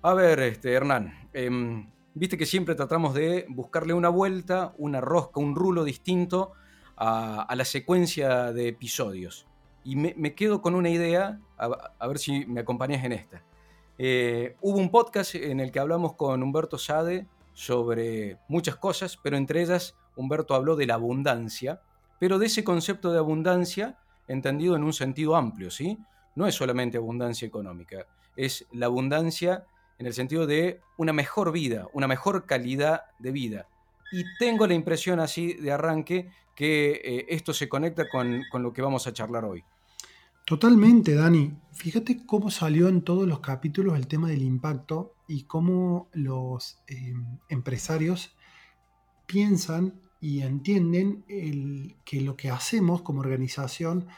a 0.00 0.14
ver, 0.14 0.38
este, 0.38 0.74
Hernán, 0.74 1.28
em, 1.32 1.90
viste 2.14 2.38
que 2.38 2.46
siempre 2.46 2.76
tratamos 2.76 3.14
de 3.14 3.46
buscarle 3.48 3.94
una 3.94 4.10
vuelta, 4.10 4.74
una 4.78 5.00
rosca, 5.00 5.40
un 5.40 5.56
rulo 5.56 5.82
distinto 5.82 6.52
a, 6.96 7.52
la 7.52 7.64
secuencia 7.64 8.52
de 8.52 8.68
episodios. 8.68 9.48
Y 9.82 9.96
me, 9.96 10.36
quedo 10.36 10.62
con 10.62 10.76
una 10.76 10.90
idea, 10.90 11.40
a, 11.56 12.06
ver 12.06 12.20
si 12.20 12.46
me 12.46 12.60
acompañas 12.60 13.04
en 13.04 13.10
esta. 13.10 13.42
Eh, 13.98 14.54
hubo 14.60 14.78
un 14.78 14.92
podcast 14.92 15.34
en 15.34 15.58
el 15.58 15.72
que 15.72 15.80
hablamos 15.80 16.14
con 16.14 16.44
Humberto 16.44 16.78
Sade 16.78 17.26
sobre 17.54 18.38
muchas 18.46 18.76
cosas, 18.76 19.18
pero 19.20 19.36
entre 19.36 19.62
ellas 19.62 19.96
Humberto 20.14 20.54
habló 20.54 20.76
de 20.76 20.86
la 20.86 20.94
abundancia 20.94 21.82
pero 22.18 22.38
de 22.38 22.46
ese 22.46 22.64
concepto 22.64 23.12
de 23.12 23.18
abundancia 23.18 23.98
entendido 24.26 24.76
en 24.76 24.84
un 24.84 24.92
sentido 24.92 25.36
amplio, 25.36 25.70
¿sí? 25.70 25.98
No 26.34 26.46
es 26.46 26.54
solamente 26.54 26.98
abundancia 26.98 27.46
económica, 27.46 28.06
es 28.36 28.66
la 28.72 28.86
abundancia 28.86 29.64
en 29.98 30.06
el 30.06 30.14
sentido 30.14 30.46
de 30.46 30.80
una 30.96 31.12
mejor 31.12 31.52
vida, 31.52 31.88
una 31.92 32.06
mejor 32.06 32.46
calidad 32.46 33.02
de 33.18 33.32
vida. 33.32 33.66
Y 34.12 34.24
tengo 34.38 34.66
la 34.66 34.74
impresión 34.74 35.20
así 35.20 35.54
de 35.54 35.72
arranque 35.72 36.30
que 36.54 37.00
eh, 37.04 37.26
esto 37.28 37.52
se 37.52 37.68
conecta 37.68 38.08
con, 38.08 38.42
lo 38.52 38.72
que 38.72 38.82
vamos 38.82 39.06
a 39.06 39.12
charlar 39.12 39.44
hoy. 39.44 39.64
Totalmente, 40.44 41.14
Dani. 41.14 41.52
Fíjate 41.72 42.24
cómo 42.24 42.50
salió 42.50 42.88
en 42.88 43.02
todos 43.02 43.28
los 43.28 43.40
capítulos 43.40 43.96
el 43.96 44.06
tema 44.06 44.28
del 44.28 44.42
impacto 44.42 45.14
y 45.26 45.44
cómo 45.44 46.08
los 46.12 46.82
eh, 46.86 47.12
empresarios 47.48 48.34
piensan 49.26 50.00
y 50.20 50.42
entienden 50.42 51.24
que 52.04 52.20
lo 52.20 52.36
que 52.36 52.50
hacemos 52.50 53.02
como 53.02 53.20
organización 53.20 54.08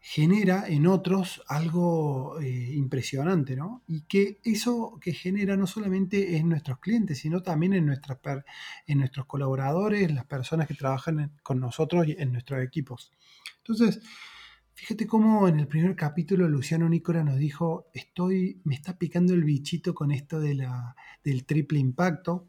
genera 0.00 0.66
en 0.68 0.86
otros 0.86 1.42
algo 1.48 2.40
eh, 2.40 2.72
impresionante, 2.74 3.56
¿no? 3.56 3.82
Y 3.86 4.02
que 4.02 4.40
eso 4.44 4.98
que 5.00 5.12
genera 5.12 5.56
no 5.56 5.66
solamente 5.66 6.36
en 6.36 6.48
nuestros 6.48 6.78
clientes, 6.78 7.18
sino 7.18 7.42
también 7.42 7.74
en, 7.74 7.86
nuestras, 7.86 8.18
en 8.86 8.98
nuestros 8.98 9.26
colaboradores, 9.26 10.12
las 10.12 10.24
personas 10.24 10.68
que 10.68 10.74
trabajan 10.74 11.32
con 11.42 11.60
nosotros 11.60 12.06
y 12.06 12.16
en 12.18 12.32
nuestros 12.32 12.62
equipos. 12.62 13.12
Entonces, 13.58 14.00
fíjate 14.72 15.06
cómo 15.06 15.48
en 15.48 15.58
el 15.58 15.66
primer 15.66 15.96
capítulo 15.96 16.48
Luciano 16.48 16.88
Nícora 16.88 17.24
nos 17.24 17.36
dijo, 17.36 17.90
estoy, 17.92 18.60
me 18.64 18.76
está 18.76 18.96
picando 18.96 19.34
el 19.34 19.44
bichito 19.44 19.94
con 19.94 20.12
esto 20.12 20.40
de 20.40 20.54
la, 20.54 20.94
del 21.24 21.44
triple 21.44 21.80
impacto. 21.80 22.48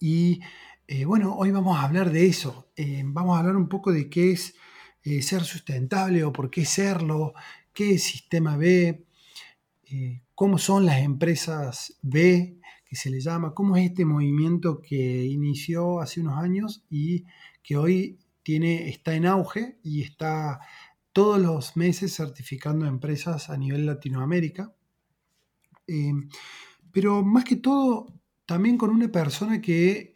Y 0.00 0.40
eh, 0.86 1.04
bueno, 1.06 1.34
hoy 1.34 1.50
vamos 1.50 1.78
a 1.78 1.82
hablar 1.82 2.10
de 2.10 2.26
eso. 2.26 2.70
Eh, 2.76 3.02
vamos 3.04 3.36
a 3.36 3.40
hablar 3.40 3.56
un 3.56 3.68
poco 3.68 3.90
de 3.92 4.10
qué 4.10 4.32
es 4.32 4.54
eh, 5.02 5.22
ser 5.22 5.42
sustentable 5.44 6.24
o 6.24 6.32
por 6.32 6.50
qué 6.50 6.64
serlo, 6.64 7.32
qué 7.72 7.94
es 7.94 8.02
sistema 8.02 8.56
B, 8.56 9.06
cómo 10.34 10.58
son 10.58 10.86
las 10.86 10.98
empresas 10.98 11.98
B, 12.02 12.58
que 12.84 12.96
se 12.96 13.10
le 13.10 13.20
llama, 13.20 13.54
cómo 13.54 13.76
es 13.76 13.90
este 13.90 14.04
movimiento 14.04 14.82
que 14.82 15.24
inició 15.24 16.00
hace 16.00 16.20
unos 16.20 16.38
años 16.38 16.84
y 16.90 17.24
que 17.62 17.76
hoy 17.76 18.18
tiene, 18.42 18.88
está 18.88 19.14
en 19.14 19.26
auge 19.26 19.78
y 19.84 20.02
está 20.02 20.60
todos 21.12 21.40
los 21.40 21.76
meses 21.76 22.14
certificando 22.14 22.86
empresas 22.86 23.50
a 23.50 23.56
nivel 23.56 23.86
Latinoamérica. 23.86 24.74
pero 26.92 27.22
más 27.22 27.44
que 27.44 27.56
todo, 27.56 28.06
también 28.46 28.76
con 28.76 28.90
una 28.90 29.08
persona 29.08 29.60
que 29.60 30.13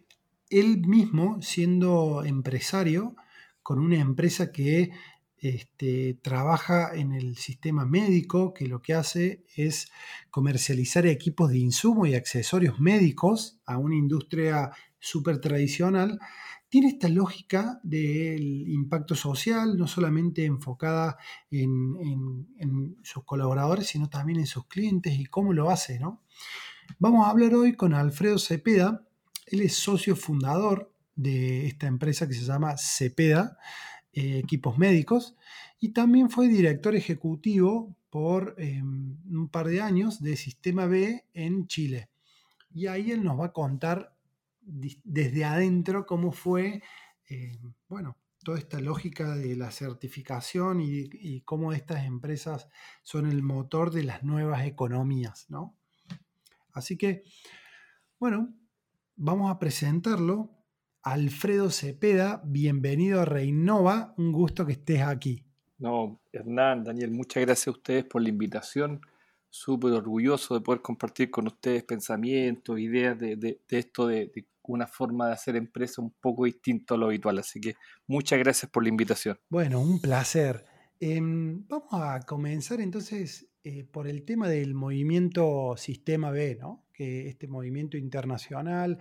él 0.50 0.86
mismo, 0.86 1.40
siendo 1.42 2.24
empresario, 2.24 3.16
con 3.62 3.78
una 3.78 3.98
empresa 3.98 4.50
que 4.50 4.90
este, 5.36 6.18
trabaja 6.20 6.94
en 6.94 7.12
el 7.12 7.36
sistema 7.36 7.84
médico, 7.84 8.52
que 8.52 8.66
lo 8.66 8.82
que 8.82 8.94
hace 8.94 9.44
es 9.54 9.90
comercializar 10.30 11.06
equipos 11.06 11.50
de 11.50 11.58
insumo 11.58 12.06
y 12.06 12.14
accesorios 12.14 12.80
médicos 12.80 13.60
a 13.64 13.78
una 13.78 13.94
industria 13.94 14.72
súper 14.98 15.40
tradicional, 15.40 16.18
tiene 16.68 16.88
esta 16.88 17.08
lógica 17.08 17.80
del 17.82 18.68
impacto 18.68 19.14
social, 19.14 19.78
no 19.78 19.86
solamente 19.86 20.44
enfocada 20.44 21.16
en, 21.50 21.96
en, 22.58 22.96
sus 23.02 23.24
colaboradores, 23.24 23.86
sino 23.86 24.10
también 24.10 24.40
en 24.40 24.46
sus 24.46 24.66
clientes 24.66 25.18
y 25.18 25.24
cómo 25.26 25.52
lo 25.52 25.70
hace. 25.70 25.98
¿no? 25.98 26.22
Vamos 26.98 27.26
a 27.26 27.30
hablar 27.30 27.54
hoy 27.54 27.74
con 27.74 27.94
Alfredo 27.94 28.38
Cepeda, 28.38 29.07
él 29.50 29.62
es 29.62 29.74
socio 29.74 30.16
fundador 30.16 30.92
de 31.14 31.66
esta 31.66 31.86
empresa 31.86 32.28
que 32.28 32.34
se 32.34 32.44
llama 32.44 32.76
Cepeda, 32.78 33.58
eh, 34.12 34.38
Equipos 34.38 34.78
Médicos, 34.78 35.36
y 35.80 35.90
también 35.90 36.30
fue 36.30 36.48
director 36.48 36.94
ejecutivo 36.94 37.96
por 38.10 38.54
em, 38.58 39.16
un 39.30 39.48
par 39.48 39.66
de 39.66 39.80
años 39.80 40.22
de 40.22 40.36
Sistema 40.36 40.86
B 40.86 41.24
en 41.34 41.66
Chile. 41.66 42.08
Y 42.72 42.86
ahí 42.86 43.10
él 43.10 43.22
nos 43.24 43.38
va 43.38 43.46
a 43.46 43.52
contar 43.52 44.14
desde 44.60 45.44
adentro 45.44 46.06
cómo 46.06 46.32
fue, 46.32 46.82
em, 47.28 47.74
bueno, 47.88 48.16
toda 48.44 48.58
esta 48.58 48.80
lógica 48.80 49.34
de 49.34 49.56
la 49.56 49.70
certificación 49.70 50.80
y, 50.80 51.08
y, 51.12 51.40
cómo 51.42 51.72
estas 51.72 52.04
empresas 52.06 52.68
son 53.02 53.26
el 53.26 53.42
motor 53.42 53.90
de 53.90 54.04
las 54.04 54.22
nuevas 54.22 54.66
economías, 54.66 55.46
¿no? 55.50 55.76
Así 56.72 56.96
que, 56.96 57.24
bueno, 58.18 58.54
vamos 59.18 59.50
a 59.50 59.58
presentarlo. 59.58 60.50
Alfredo 61.02 61.70
Cepeda, 61.70 62.42
bienvenido 62.44 63.20
a 63.20 63.24
Reinova, 63.24 64.14
un 64.16 64.32
gusto 64.32 64.64
que 64.64 64.72
estés 64.72 65.02
aquí. 65.02 65.44
No, 65.78 66.20
Hernán, 66.32 66.84
Daniel, 66.84 67.10
muchas 67.10 67.44
gracias 67.44 67.68
a 67.68 67.72
ustedes 67.72 68.04
por 68.04 68.22
la 68.22 68.28
invitación. 68.28 69.00
Súper 69.50 69.92
orgulloso 69.92 70.54
de 70.54 70.60
poder 70.60 70.82
compartir 70.82 71.30
con 71.30 71.46
ustedes 71.46 71.84
pensamientos, 71.84 72.78
ideas 72.78 73.18
de, 73.18 73.60
esto, 73.68 74.06
de, 74.06 74.30
una 74.62 74.86
forma 74.86 75.28
de 75.28 75.32
hacer 75.32 75.56
empresa 75.56 76.02
un 76.02 76.10
poco 76.20 76.44
distinto 76.44 76.94
a 76.94 76.98
lo 76.98 77.06
habitual. 77.06 77.38
Así 77.38 77.60
que 77.60 77.74
muchas 78.06 78.38
gracias 78.38 78.70
por 78.70 78.82
la 78.82 78.90
invitación. 78.90 79.38
Bueno, 79.48 79.80
un 79.80 80.00
placer. 80.00 80.64
Em, 81.00 81.66
vamos 81.66 81.88
a 81.92 82.20
comenzar 82.20 82.80
entonces 82.80 83.48
eh, 83.62 83.84
por 83.84 84.08
el 84.08 84.24
tema 84.24 84.48
del 84.48 84.74
movimiento 84.74 85.76
Sistema 85.76 86.30
B, 86.30 86.58
¿no? 86.60 86.87
Que 86.98 87.28
este 87.28 87.46
movimiento 87.46 87.96
internacional 87.96 88.98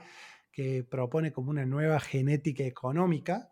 que 0.52 0.84
propone 0.84 1.32
como 1.32 1.50
una 1.50 1.66
nueva 1.66 2.00
genética 2.00 2.64
económica, 2.64 3.50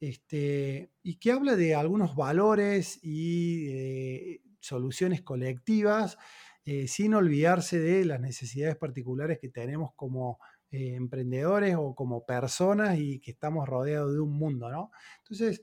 este, 0.00 0.90
y 1.02 1.16
que 1.16 1.32
habla 1.32 1.54
de 1.54 1.74
algunos 1.74 2.16
valores 2.16 2.98
y 3.02 4.40
soluciones 4.60 5.20
colectivas, 5.20 6.16
eh, 6.64 6.88
sin 6.88 7.12
olvidarse 7.12 7.78
de 7.78 8.06
las 8.06 8.20
necesidades 8.20 8.76
particulares 8.76 9.38
que 9.38 9.50
tenemos 9.50 9.90
como 9.94 10.38
eh, 10.70 10.94
emprendedores 10.94 11.76
o 11.78 11.94
como 11.94 12.24
personas 12.24 12.98
y 12.98 13.20
que 13.20 13.32
estamos 13.32 13.68
rodeados 13.68 14.14
de 14.14 14.20
un 14.20 14.32
mundo, 14.32 14.70
¿no? 14.70 14.90
Entonces, 15.18 15.62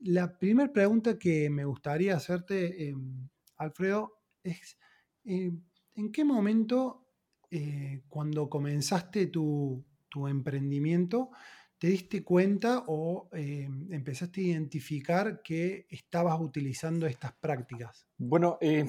la 0.00 0.38
primera 0.38 0.70
pregunta 0.70 1.18
que 1.18 1.48
me 1.48 1.64
gustaría 1.64 2.16
hacerte, 2.16 2.88
em, 2.88 3.28
Alfredo, 3.56 4.20
es 4.42 4.78
em, 5.24 5.62
¿en 5.94 6.12
qué 6.12 6.24
momento 6.24 7.03
eh, 7.50 8.02
cuando 8.08 8.48
comenzaste 8.48 9.26
tu, 9.26 9.84
emprendimiento, 10.28 11.30
te 11.76 11.88
diste 11.88 12.22
cuenta 12.22 12.84
o 12.86 13.28
eh, 13.32 13.68
empezaste 13.90 14.40
a 14.40 14.44
identificar 14.44 15.42
que 15.42 15.86
estabas 15.90 16.40
utilizando 16.40 17.06
estas 17.06 17.32
prácticas? 17.32 18.06
Bueno, 18.16 18.56
eh, 18.60 18.86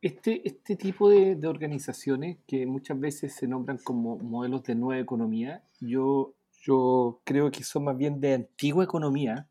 este, 0.00 0.46
este 0.46 0.76
tipo 0.76 1.10
de, 1.10 1.36
organizaciones 1.48 2.38
que 2.46 2.64
muchas 2.64 2.98
veces 3.00 3.34
se 3.34 3.48
nombran 3.48 3.78
como 3.78 4.18
modelos 4.18 4.62
de 4.62 4.76
nueva 4.76 5.00
economía, 5.00 5.64
yo, 5.80 6.36
yo 6.62 7.20
creo 7.24 7.50
que 7.50 7.64
son 7.64 7.84
más 7.84 7.96
bien 7.96 8.20
de 8.20 8.34
antigua 8.34 8.84
economía. 8.84 9.48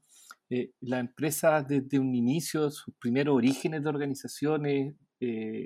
la 0.80 1.00
empresa 1.00 1.62
desde 1.62 2.00
un 2.00 2.16
inicio, 2.16 2.70
sus 2.72 2.94
primeros 2.96 3.36
orígenes 3.36 3.84
de 3.84 3.90
organizaciones 3.90 4.96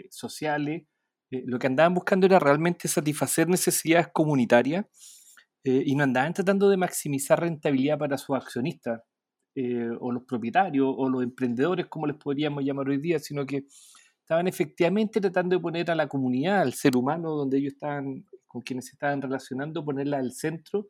sociales, 0.10 0.84
eh, 1.32 1.44
lo 1.46 1.60
que 1.60 1.68
andaban 1.68 1.94
buscando 1.94 2.26
era 2.26 2.40
realmente 2.40 2.88
satisfacer 2.88 3.48
necesidades 3.48 4.08
comunitarias 4.14 4.86
eh, 5.64 5.84
y 5.86 5.96
no 5.96 6.04
andaban 6.04 6.34
tratando 6.34 6.70
de 6.70 6.78
maximizar 6.78 7.40
rentabilidad 7.40 7.98
para 7.98 8.18
sus 8.18 8.36
accionistas. 8.36 9.02
eh, 9.56 9.90
o 10.00 10.12
los 10.12 10.24
propietarios 10.24 10.88
o 10.98 11.10
los 11.10 11.24
emprendedores, 11.24 11.88
como 11.88 12.06
les 12.08 12.16
podríamos 12.16 12.64
llamar 12.64 12.88
hoy 12.88 12.98
día, 12.98 13.20
sino 13.20 13.46
que 13.46 13.66
estaban 14.30 14.48
efectivamente 14.48 15.20
tratando 15.20 15.56
de 15.56 15.62
poner 15.62 15.92
a 15.92 15.96
la 15.96 16.08
comunidad, 16.08 16.62
al 16.62 16.74
ser 16.74 16.96
humano 16.96 17.32
donde 17.32 17.58
ellos 17.58 17.74
estaban, 17.74 18.26
con 18.48 18.62
quienes 18.62 18.86
se 18.86 18.92
estaban 18.94 19.22
relacionando, 19.22 19.84
ponerla 19.84 20.20
al 20.20 20.32
centro 20.34 20.88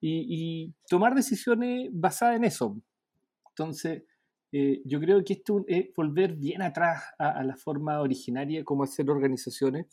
y, 0.00 0.74
tomar 0.88 1.14
decisiones 1.14 1.90
basadas 1.92 2.36
en 2.36 2.44
eso. 2.44 2.76
Entonces, 3.50 4.02
eh, 4.52 4.82
yo 4.84 5.00
creo 5.00 5.24
que 5.24 5.32
esto 5.32 5.64
es 5.66 5.86
volver 5.96 6.34
bien 6.36 6.60
atrás 6.60 7.02
a, 7.18 7.42
la 7.42 7.56
forma 7.56 8.00
originaria 8.00 8.62
como 8.64 8.84
hacer 8.84 9.08
organizaciones. 9.10 9.86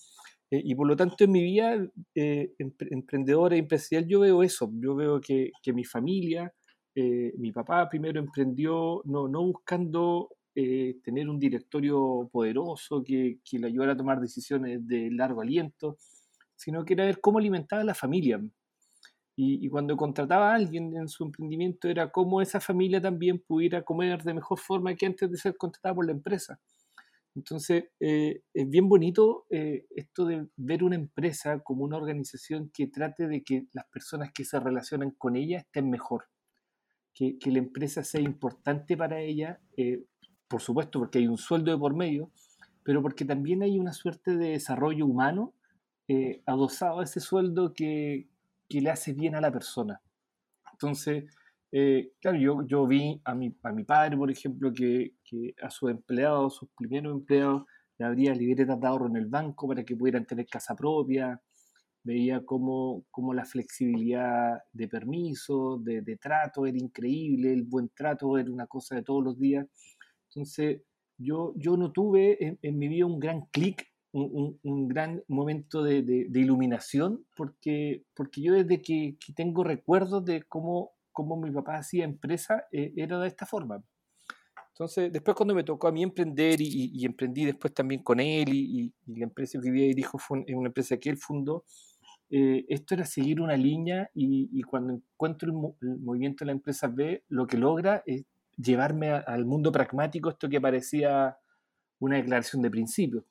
Eh, 0.51 0.61
y 0.65 0.75
por 0.75 0.87
lo 0.87 0.95
tanto, 0.97 1.23
en 1.23 1.31
mi 1.31 1.41
vida 1.41 1.77
eh, 2.13 2.53
emprendedora 2.57 3.55
y 3.55 3.59
empresarial, 3.59 4.05
yo 4.07 4.19
veo 4.19 4.43
eso. 4.43 4.69
Yo 4.73 4.95
veo 4.95 5.21
que, 5.21 5.51
que 5.63 5.73
mi 5.73 5.85
familia, 5.85 6.53
mi 6.95 7.53
papá 7.53 7.87
primero 7.87 8.19
emprendió 8.19 9.01
no, 9.05 9.29
no 9.29 9.41
buscando 9.43 10.31
tener 10.53 11.29
un 11.29 11.39
directorio 11.39 12.29
poderoso 12.29 13.01
que, 13.01 13.39
que, 13.49 13.57
le 13.57 13.67
ayudara 13.67 13.93
a 13.93 13.97
tomar 13.97 14.19
decisiones 14.19 14.85
de 14.85 15.09
largo 15.09 15.39
aliento, 15.39 15.97
sino 16.57 16.83
que 16.83 16.95
era 16.95 17.05
ver 17.05 17.21
cómo 17.21 17.39
alimentaba 17.39 17.83
a 17.83 17.85
la 17.85 17.93
familia. 17.93 18.41
Y, 19.41 19.69
cuando 19.69 19.95
contrataba 19.95 20.51
a 20.51 20.55
alguien 20.55 20.97
en 20.97 21.07
su 21.07 21.23
emprendimiento 21.23 21.87
era 21.87 22.11
cómo 22.11 22.41
esa 22.41 22.59
familia 22.59 22.99
también 22.99 23.39
pudiera 23.39 23.83
comer 23.83 24.21
de 24.21 24.33
mejor 24.33 24.59
forma 24.59 24.93
que 24.95 25.05
antes 25.05 25.31
de 25.31 25.37
ser 25.37 25.55
contratada 25.55 25.95
por 25.95 26.05
la 26.05 26.11
empresa. 26.11 26.59
Entonces, 27.33 27.85
eh, 28.01 28.41
es 28.53 28.69
bien 28.69 28.89
bonito 28.89 29.45
eh, 29.49 29.85
esto 29.91 30.25
de 30.25 30.49
ver 30.57 30.83
una 30.83 30.95
empresa 30.97 31.59
como 31.59 31.85
una 31.85 31.95
organización 31.95 32.69
que 32.73 32.87
trate 32.87 33.29
de 33.29 33.41
que 33.41 33.67
las 33.71 33.85
personas 33.87 34.33
que 34.33 34.43
se 34.43 34.59
relacionan 34.59 35.11
con 35.11 35.37
ella 35.37 35.59
estén 35.59 35.89
mejor, 35.89 36.25
que, 37.13 37.39
que 37.39 37.49
la 37.49 37.59
empresa 37.59 38.03
sea 38.03 38.19
importante 38.19 38.97
para 38.97 39.21
ella, 39.21 39.61
eh, 39.77 40.03
por 40.49 40.59
supuesto 40.59 40.99
porque 40.99 41.19
hay 41.19 41.27
un 41.27 41.37
sueldo 41.37 41.71
de 41.71 41.77
por 41.77 41.95
medio, 41.95 42.29
pero 42.83 43.01
porque 43.01 43.23
también 43.23 43.63
hay 43.63 43.79
una 43.79 43.93
suerte 43.93 44.35
de 44.35 44.49
desarrollo 44.49 45.05
humano 45.05 45.53
adosado 46.47 47.01
a 47.01 47.03
ese 47.03 47.19
sueldo 47.19 47.71
que, 47.75 48.27
que 48.69 48.81
le 48.81 48.91
hace 48.91 49.13
bien 49.13 49.35
a 49.35 49.41
la 49.41 49.51
persona. 49.51 50.01
Entonces, 50.73 51.25
eh, 51.71 52.13
claro, 52.21 52.37
yo, 52.37 52.67
yo 52.67 52.87
vi 52.87 53.21
a 53.25 53.35
mi, 53.35 53.55
a 53.63 53.71
mi 53.71 53.83
padre, 53.83 54.17
por 54.17 54.31
ejemplo, 54.31 54.71
que, 54.73 55.15
que 55.23 55.53
a 55.61 55.69
sus 55.69 55.91
empleados, 55.91 56.55
sus 56.55 56.69
primeros 56.77 57.13
empleados, 57.13 57.63
le 57.97 58.05
abría 58.05 58.33
libretas 58.33 58.79
de 58.79 58.87
ahorro 58.87 59.07
en 59.07 59.17
el 59.17 59.27
banco 59.27 59.67
para 59.67 59.83
que 59.83 59.95
pudieran 59.95 60.25
tener 60.25 60.47
casa 60.47 60.75
propia. 60.75 61.41
Veía 62.03 62.45
cómo, 62.45 63.05
cómo 63.11 63.33
la 63.33 63.45
flexibilidad 63.45 64.57
de 64.71 64.87
permiso, 64.87 65.77
de, 65.83 66.01
de, 66.01 66.15
trato 66.17 66.65
era 66.65 66.77
increíble, 66.77 67.51
el 67.51 67.63
buen 67.63 67.89
trato 67.89 68.37
era 68.37 68.49
una 68.49 68.67
cosa 68.67 68.95
de 68.95 69.03
todos 69.03 69.23
los 69.23 69.37
días. 69.37 69.67
Entonces, 70.29 70.81
yo, 71.17 71.53
yo 71.57 71.75
no 71.75 71.91
tuve 71.91 72.43
en, 72.43 72.57
en 72.61 72.77
mi 72.79 72.87
vida 72.87 73.05
un 73.05 73.19
gran 73.19 73.41
clic 73.51 73.85
un, 74.11 74.87
gran 74.87 75.23
momento 75.27 75.83
de, 75.83 76.01
de, 76.01 76.39
iluminación, 76.39 77.25
porque, 77.35 78.03
porque 78.15 78.41
yo 78.41 78.53
desde 78.53 78.81
que, 78.81 79.17
tengo 79.35 79.63
recuerdos 79.63 80.25
de 80.25 80.43
cómo, 80.43 80.91
cómo 81.11 81.37
mi 81.37 81.51
papá 81.51 81.77
hacía 81.77 82.05
empresa, 82.05 82.65
eh, 82.71 82.93
era 82.95 83.19
de 83.19 83.27
esta 83.27 83.45
forma. 83.45 83.83
Entonces, 84.73 85.11
después 85.11 85.35
cuando 85.35 85.53
me 85.53 85.63
tocó 85.63 85.89
a 85.89 85.91
mí 85.91 86.03
emprender 86.03 86.61
y, 86.61 86.91
y, 86.93 87.05
emprendí 87.05 87.45
después 87.45 87.73
también 87.73 88.01
con 88.01 88.19
él 88.19 88.49
y, 88.53 88.93
la 89.07 89.25
empresa 89.25 89.59
que 89.61 89.69
hoy 89.69 89.73
día 89.73 89.87
dirijo 89.87 90.17
fue 90.17 90.45
una 90.47 90.67
empresa 90.67 90.97
que 90.97 91.09
él 91.09 91.17
fundó, 91.17 91.65
eh, 92.31 92.65
esto 92.69 92.93
era 92.93 93.05
seguir 93.05 93.41
una 93.41 93.57
línea 93.57 94.09
y, 94.13 94.61
cuando 94.63 94.93
encuentro 94.93 95.49
el, 95.81 95.99
movimiento 95.99 96.45
de 96.45 96.47
la 96.47 96.51
empresa 96.51 96.87
B, 96.87 97.23
lo 97.27 97.47
que 97.47 97.57
logra 97.57 98.03
es 98.05 98.23
llevarme 98.55 99.09
al 99.09 99.45
mundo 99.45 99.71
pragmático, 99.71 100.29
esto 100.29 100.47
que 100.47 100.61
parecía 100.61 101.37
una 101.99 102.17
declaración 102.17 102.61
de 102.61 102.69
principios. 102.69 103.23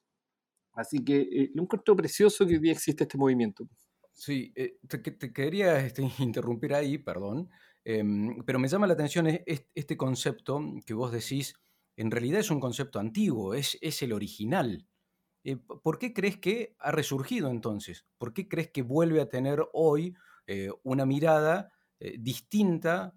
Así 0.79 1.05
que 1.05 1.23
eh, 1.23 1.51
lo 1.55 1.65
encuentro 1.65 1.97
precioso 1.97 2.47
que 2.47 2.55
hoy 2.55 2.61
día 2.61 2.71
existe 2.71 3.03
este 3.03 3.19
movimiento. 3.19 3.69
Sí, 4.13 4.53
eh, 4.55 4.79
te, 4.87 5.33
quería 5.33 5.85
este, 5.85 6.03
interrumpir 6.21 6.73
ahí, 6.73 6.99
perdón, 6.99 7.51
em, 7.85 8.45
pero 8.47 8.61
me 8.61 8.69
llama 8.69 8.87
la 8.87 8.93
atención 8.93 9.27
este 9.27 9.97
concepto 9.97 10.63
que 10.87 10.95
vos 10.95 11.11
decís, 11.11 11.57
en 11.97 12.13
realidad 12.13 12.39
es 12.39 12.53
un 12.53 12.61
concepto 12.61 13.01
antiguo, 13.01 13.55
es, 13.55 13.77
es 13.81 14.03
el 14.03 14.13
original. 14.13 14.87
Eh, 15.43 15.57
¿Por 15.57 15.99
qué 15.99 16.13
crees 16.13 16.39
que 16.39 16.77
ha 16.79 16.93
resurgido 16.93 17.51
entonces? 17.51 18.07
¿Por 18.17 18.33
qué 18.33 18.47
crees 18.47 18.71
que 18.71 18.83
vuelve 18.83 19.21
a 19.21 19.29
tener 19.29 19.67
hoy 19.73 20.15
una 20.85 21.05
mirada 21.05 21.73
distinta? 22.19 23.15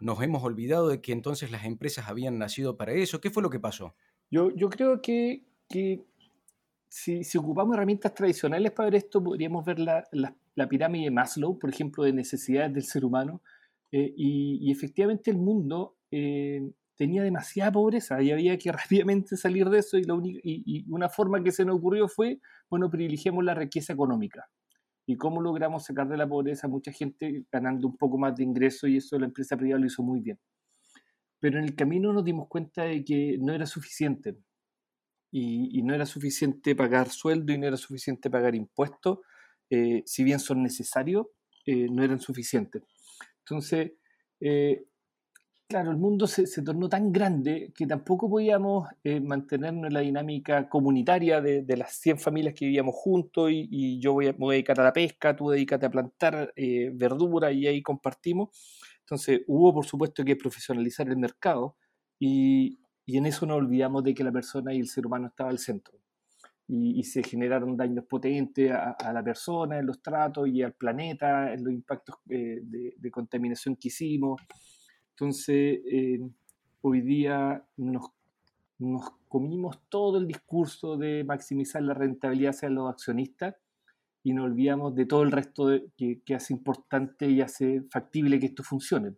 Nos 0.00 0.20
hemos 0.22 0.42
olvidado 0.42 0.88
de 0.88 1.00
que 1.00 1.12
entonces 1.12 1.50
las 1.50 1.64
empresas 1.64 2.08
habían 2.08 2.38
nacido 2.38 2.76
para 2.76 2.92
eso. 2.92 3.20
¿Qué 3.20 3.30
fue 3.30 3.42
lo 3.42 3.50
que 3.50 3.60
pasó? 3.60 3.94
Yo, 4.30 4.50
yo 4.56 4.68
creo 4.68 5.00
que, 5.00 5.46
que 5.68 6.04
si, 6.88 7.38
ocupamos 7.38 7.74
herramientas 7.74 8.14
tradicionales 8.14 8.72
para 8.72 8.86
ver 8.86 8.96
esto, 8.96 9.22
podríamos 9.22 9.64
ver 9.64 9.78
la, 9.78 10.06
la, 10.12 10.68
pirámide 10.68 11.04
de 11.04 11.10
Maslow, 11.10 11.58
por 11.58 11.70
ejemplo, 11.70 12.04
de 12.04 12.12
necesidades 12.12 12.72
del 12.72 12.84
ser 12.84 13.04
humano, 13.04 13.42
eh, 13.92 14.12
y, 14.16 14.70
efectivamente 14.70 15.30
el 15.30 15.38
mundo 15.38 15.96
eh, 16.10 16.70
tenía 16.96 17.22
demasiada 17.22 17.72
pobreza 17.72 18.22
y 18.22 18.30
había 18.30 18.56
que 18.58 18.72
rápidamente 18.72 19.36
salir 19.36 19.68
de 19.68 19.80
eso, 19.80 19.98
y, 19.98 20.04
y, 20.42 20.84
una 20.90 21.08
forma 21.08 21.42
que 21.42 21.52
se 21.52 21.64
nos 21.64 21.76
ocurrió 21.76 22.08
fue, 22.08 22.40
bueno, 22.70 22.90
privilegiamos 22.90 23.44
la 23.44 23.54
riqueza 23.54 23.92
económica. 23.92 24.48
¿Y 25.08 25.16
cómo 25.16 25.40
logramos 25.40 25.84
sacar 25.84 26.08
de 26.08 26.16
la 26.16 26.26
pobreza 26.26 26.66
a 26.66 26.70
mucha 26.70 26.90
gente 26.90 27.44
ganando 27.52 27.86
un 27.86 27.96
poco 27.96 28.18
más 28.18 28.34
de 28.34 28.42
ingreso? 28.42 28.88
Y 28.88 28.96
eso 28.96 29.16
la 29.20 29.26
empresa 29.26 29.56
privada 29.56 29.78
lo 29.78 29.86
hizo 29.86 30.02
muy 30.02 30.20
bien. 30.20 30.36
Pero 31.38 31.58
en 31.60 31.64
el 31.64 31.76
camino 31.76 32.12
nos 32.12 32.24
dimos 32.24 32.48
cuenta 32.48 32.82
de 32.82 33.04
que 33.04 33.38
no 33.38 33.52
era 33.52 33.66
suficiente 33.66 34.36
y, 35.30 35.82
no 35.82 35.94
era 35.94 36.06
suficiente 36.06 36.74
pagar 36.74 37.10
sueldo 37.10 37.52
y 37.52 37.58
no 37.58 37.66
era 37.66 37.76
suficiente 37.76 38.30
pagar 38.30 38.54
impuestos, 38.54 39.18
eh, 39.68 40.02
si 40.06 40.24
bien 40.24 40.38
son 40.38 40.62
necesarios, 40.62 41.26
eh, 41.66 41.88
no 41.90 42.02
eran 42.02 42.20
suficientes. 42.20 42.82
Entonces, 43.40 43.92
eh, 44.40 44.84
claro, 45.68 45.90
el 45.90 45.96
mundo 45.96 46.26
se, 46.26 46.46
se, 46.46 46.62
tornó 46.62 46.88
tan 46.88 47.12
grande 47.12 47.72
que 47.74 47.86
tampoco 47.86 48.30
podíamos 48.30 48.88
mantenernos 49.22 49.86
en 49.86 49.94
la 49.94 50.00
dinámica 50.00 50.68
comunitaria 50.68 51.40
de, 51.40 51.62
de, 51.62 51.76
las 51.76 51.92
100 51.96 52.18
familias 52.18 52.54
que 52.54 52.66
vivíamos 52.66 52.94
juntos 52.94 53.50
y, 53.50 53.68
y 53.70 54.00
yo 54.00 54.12
voy 54.12 54.28
a, 54.28 54.32
me 54.32 54.38
voy 54.38 54.54
a 54.54 54.56
dedicar 54.56 54.80
a 54.80 54.84
la 54.84 54.92
pesca, 54.92 55.34
tú 55.34 55.50
dedícate 55.50 55.86
a 55.86 55.90
plantar 55.90 56.52
verdura 56.92 57.52
y 57.52 57.66
ahí 57.66 57.82
compartimos. 57.82 58.50
Entonces, 59.00 59.42
hubo 59.46 59.74
por 59.74 59.86
supuesto 59.86 60.24
que 60.24 60.36
profesionalizar 60.36 61.08
el 61.08 61.16
mercado 61.16 61.76
y, 62.18 62.78
y 63.06 63.16
en 63.16 63.26
eso 63.26 63.46
nos 63.46 63.58
olvidamos 63.58 64.02
de 64.02 64.12
que 64.12 64.24
la 64.24 64.32
persona 64.32 64.74
y 64.74 64.80
el 64.80 64.88
ser 64.88 65.06
humano 65.06 65.28
estaba 65.28 65.50
al 65.50 65.60
centro. 65.60 65.96
Y, 66.68 67.04
se 67.04 67.22
generaron 67.22 67.76
daños 67.76 68.04
potentes 68.06 68.72
a, 68.72 69.12
la 69.12 69.22
persona, 69.22 69.78
en 69.78 69.86
los 69.86 70.02
tratos 70.02 70.48
y 70.48 70.62
al 70.64 70.72
planeta, 70.72 71.54
en 71.54 71.62
los 71.62 71.72
impactos 71.72 72.16
eh, 72.28 72.60
de, 72.60 73.10
contaminación 73.12 73.76
que 73.76 73.86
hicimos. 73.86 74.42
Entonces, 75.10 75.78
eh, 75.88 76.18
hoy 76.80 77.02
día 77.02 77.64
nos, 77.76 78.10
nos, 78.78 79.08
comimos 79.28 79.78
todo 79.88 80.18
el 80.18 80.26
discurso 80.26 80.96
de 80.96 81.22
maximizar 81.22 81.82
la 81.82 81.94
rentabilidad 81.94 82.50
hacia 82.50 82.68
los 82.68 82.90
accionistas 82.90 83.54
y 84.24 84.32
nos 84.32 84.46
olvidamos 84.46 84.96
de 84.96 85.06
todo 85.06 85.22
el 85.22 85.30
resto 85.30 85.68
que, 85.96 86.20
que 86.24 86.34
hace 86.34 86.52
importante 86.52 87.30
y 87.30 87.42
hace 87.42 87.82
factible 87.92 88.40
que 88.40 88.46
esto 88.46 88.64
funcione. 88.64 89.14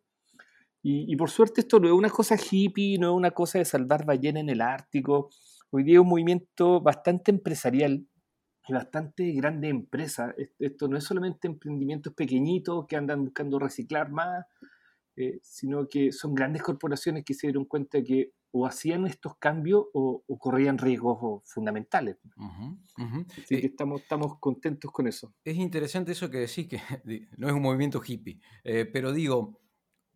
Y, 0.91 1.17
por 1.17 1.29
suerte 1.29 1.61
esto 1.61 1.79
no 1.79 1.89
es 1.89 1.93
una 1.93 2.09
cosa 2.09 2.35
hippie, 2.37 2.97
no 2.99 3.11
es 3.11 3.17
una 3.17 3.33
cosa 3.33 3.59
de 3.59 3.67
salvar 3.67 4.07
ballenas 4.07 4.41
en 4.41 4.49
el 4.49 4.63
Ártico. 4.63 5.29
Hoy 5.69 5.83
día 5.83 5.97
es 5.97 6.01
un 6.01 6.09
movimiento 6.09 6.81
bastante 6.81 7.31
empresarial 7.31 8.07
y 8.67 8.73
bastante 8.73 9.31
grande 9.33 9.69
empresa. 9.69 10.35
Esto 10.59 10.89
no 10.89 10.97
es 10.97 11.05
solamente 11.05 11.47
emprendimientos 11.47 12.15
pequeñitos 12.15 12.87
que 12.87 12.97
andan 12.97 13.23
buscando 13.23 13.59
reciclar 13.59 14.11
más, 14.11 14.47
eh, 15.17 15.39
sino 15.43 15.87
que 15.87 16.11
son 16.11 16.35
grandes 16.35 16.63
corporaciones 16.63 17.23
que 17.23 17.35
se 17.35 17.49
dieron 17.49 17.67
cuenta 17.67 18.03
que 18.03 18.33
o 18.51 18.65
hacían 18.67 19.07
estos 19.07 19.37
cambios 19.37 19.85
o, 19.93 20.25
corrían 20.39 20.79
riesgos 20.79 21.43
fundamentales. 21.45 22.17
Así 22.97 23.45
que 23.47 23.57
eh, 23.57 23.67
estamos, 23.67 24.01
estamos 24.01 24.39
contentos 24.41 24.91
con 24.91 25.07
eso. 25.07 25.35
Es 25.45 25.57
interesante 25.59 26.13
eso 26.13 26.31
que 26.31 26.39
decís, 26.39 26.67
que 26.67 26.81
no 27.37 27.47
es 27.47 27.53
un 27.53 27.61
movimiento 27.61 28.01
hippie, 28.03 28.41
eh, 28.65 28.87
pero 28.87 29.13
digo, 29.13 29.61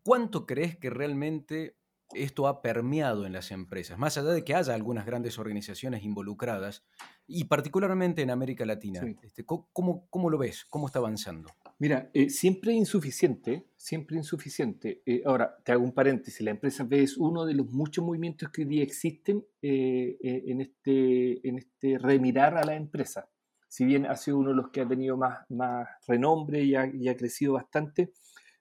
¿Cuánto 0.03 0.45
crees 0.45 0.77
que 0.77 0.89
realmente 0.89 1.77
esto 2.13 2.47
ha 2.47 2.61
permeado 2.61 3.25
en 3.25 3.33
las 3.33 3.51
empresas? 3.51 3.97
Más 3.97 4.17
allá 4.17 4.29
de 4.29 4.43
que 4.43 4.53
haya 4.53 4.75
algunas 4.75 5.05
grandes 5.05 5.39
organizaciones 5.39 6.03
involucradas, 6.03 6.83
y 7.27 7.45
particularmente 7.45 8.21
en 8.21 8.29
América 8.29 8.65
Latina. 8.65 9.01
Este, 9.21 9.45
¿cómo, 9.45 10.07
¿cómo, 10.09 10.29
lo 10.29 10.37
ves? 10.37 10.65
¿Cómo 10.65 10.87
está 10.87 10.99
avanzando? 10.99 11.49
Mira, 11.79 12.09
eh, 12.13 12.29
siempre 12.29 12.73
insuficiente, 12.73 13.65
siempre 13.77 14.17
insuficiente. 14.17 15.01
Eh, 15.05 15.23
ahora, 15.25 15.55
te 15.63 15.71
hago 15.71 15.83
un 15.83 15.93
paréntesis, 15.93 16.41
la 16.41 16.51
empresa 16.51 16.83
B 16.83 17.01
es 17.01 17.17
uno 17.17 17.45
de 17.45 17.53
los 17.53 17.69
muchos 17.69 18.03
movimientos 18.03 18.49
que 18.49 18.63
hoy 18.63 18.67
día 18.67 18.83
existen 18.83 19.45
eh, 19.61 20.17
en, 20.21 20.61
este, 20.61 21.47
en 21.47 21.59
este 21.59 21.97
remirar 21.97 22.57
a 22.57 22.65
la 22.65 22.75
empresa. 22.75 23.29
Si 23.67 23.85
bien 23.85 24.05
ha 24.05 24.15
sido 24.17 24.37
uno 24.37 24.49
de 24.49 24.55
los 24.55 24.69
que 24.69 24.81
ha 24.81 24.87
tenido 24.87 25.17
más, 25.17 25.49
más 25.49 25.87
renombre 26.07 26.61
y 26.63 26.75
ha, 26.75 26.85
y 26.93 27.07
ha 27.07 27.17
crecido 27.17 27.53
bastante, 27.53 28.13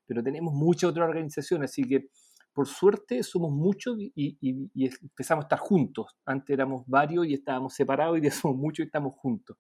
pero 0.07 0.23
tenemos 0.23 0.55
muchas 0.55 0.91
otras 0.91 1.09
organizaciones, 1.09 1.71
así 1.71 1.85
que 1.85 2.09
por 2.53 2.67
suerte 2.67 3.23
somos 3.23 3.51
muchos 3.51 3.97
y, 3.99 4.37
empezamos 5.03 5.45
a 5.45 5.47
estar 5.47 5.59
juntos. 5.59 6.07
Antes 6.25 6.53
éramos 6.53 6.85
varios 6.87 7.27
y 7.27 7.35
estábamos 7.35 7.75
separados 7.75 8.19
y 8.19 8.23
ya 8.23 8.31
somos 8.31 8.59
muchos 8.59 8.85
y 8.85 8.87
estamos 8.87 9.15
juntos. 9.15 9.57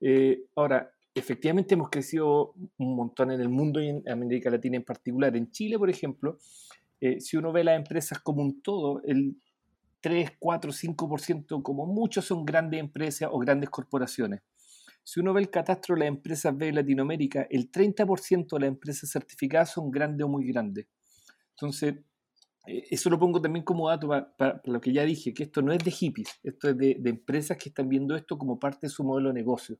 Eh, 0.00 0.44
ahora, 0.54 0.90
efectivamente 1.14 1.74
hemos 1.74 1.90
crecido 1.90 2.54
un 2.78 2.96
montón 2.96 3.32
en 3.32 3.40
el 3.40 3.48
mundo 3.48 3.80
y 3.80 3.88
en 3.88 4.08
América 4.08 4.50
Latina 4.50 4.76
en 4.76 4.84
particular. 4.84 5.36
En 5.36 5.50
Chile, 5.50 5.78
por 5.78 5.90
ejemplo, 5.90 6.38
eh, 7.00 7.20
si 7.20 7.36
uno 7.36 7.52
ve 7.52 7.64
las 7.64 7.76
empresas 7.76 8.20
como 8.20 8.42
un 8.42 8.62
todo, 8.62 9.02
el 9.04 9.36
3, 10.00 10.32
4, 10.38 10.72
5% 10.72 11.62
como 11.62 11.86
muchos 11.86 12.24
son 12.24 12.44
grandes 12.44 12.80
empresas 12.80 13.28
o 13.30 13.38
grandes 13.38 13.68
corporaciones. 13.68 14.40
Si 15.02 15.20
uno 15.20 15.32
ve 15.32 15.40
el 15.40 15.50
catastro 15.50 15.94
de 15.94 16.00
las 16.00 16.08
empresas 16.08 16.56
B 16.56 16.66
de 16.66 16.72
Latinoamérica, 16.72 17.46
el 17.50 17.70
30% 17.70 18.48
de 18.50 18.60
las 18.60 18.68
empresas 18.68 19.10
certificadas 19.10 19.72
son 19.72 19.90
grandes 19.90 20.24
o 20.24 20.28
muy 20.28 20.46
grandes. 20.46 20.86
Entonces, 21.52 21.94
eh, 22.66 22.84
eso 22.90 23.10
lo 23.10 23.18
pongo 23.18 23.40
también 23.40 23.64
como 23.64 23.88
dato 23.88 24.08
para, 24.08 24.60
lo 24.64 24.80
que 24.80 24.92
ya 24.92 25.04
dije, 25.04 25.32
que 25.34 25.44
esto 25.44 25.62
no 25.62 25.72
es 25.72 25.82
de 25.82 25.90
hippies, 25.90 26.38
esto 26.42 26.70
es 26.70 26.78
de, 26.78 27.00
empresas 27.04 27.56
que 27.56 27.70
están 27.70 27.88
viendo 27.88 28.14
esto 28.14 28.38
como 28.38 28.58
parte 28.58 28.86
de 28.86 28.90
su 28.90 29.04
modelo 29.04 29.28
de 29.28 29.34
negocio. 29.34 29.78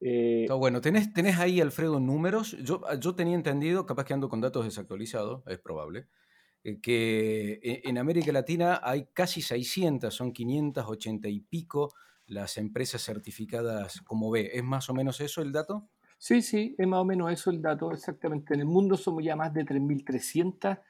Eh, 0.00 0.46
bueno, 0.50 0.80
¿tenés, 0.80 1.12
¿tenés, 1.12 1.38
ahí, 1.38 1.60
Alfredo, 1.60 1.98
números? 1.98 2.56
Yo, 2.62 2.82
yo 3.00 3.14
tenía 3.14 3.34
entendido, 3.34 3.86
capaz 3.86 4.04
que 4.04 4.14
ando 4.14 4.28
con 4.28 4.40
datos 4.40 4.64
desactualizados, 4.64 5.42
es 5.46 5.58
probable, 5.58 6.08
eh, 6.62 6.80
que 6.80 7.60
e, 7.62 7.82
en 7.84 7.98
América 7.98 8.32
Latina 8.32 8.80
hay 8.82 9.06
casi 9.12 9.42
600, 9.42 10.12
son 10.12 10.32
580 10.32 11.28
y 11.28 11.40
pico 11.40 11.92
las 12.34 12.58
empresas 12.58 13.02
certificadas 13.02 14.02
como 14.02 14.30
B. 14.30 14.50
¿Es 14.52 14.62
más 14.62 14.90
o 14.90 14.94
menos 14.94 15.20
eso 15.20 15.40
el 15.40 15.52
dato? 15.52 15.88
Sí, 16.18 16.42
sí, 16.42 16.74
es 16.76 16.86
más 16.86 17.00
o 17.00 17.04
menos 17.04 17.32
eso 17.32 17.50
el 17.50 17.62
dato, 17.62 17.92
exactamente. 17.92 18.54
En 18.54 18.60
el 18.60 18.66
mundo 18.66 18.96
somos 18.96 19.24
ya 19.24 19.36
más 19.36 19.52
de 19.54 19.64
3.300 19.64 20.80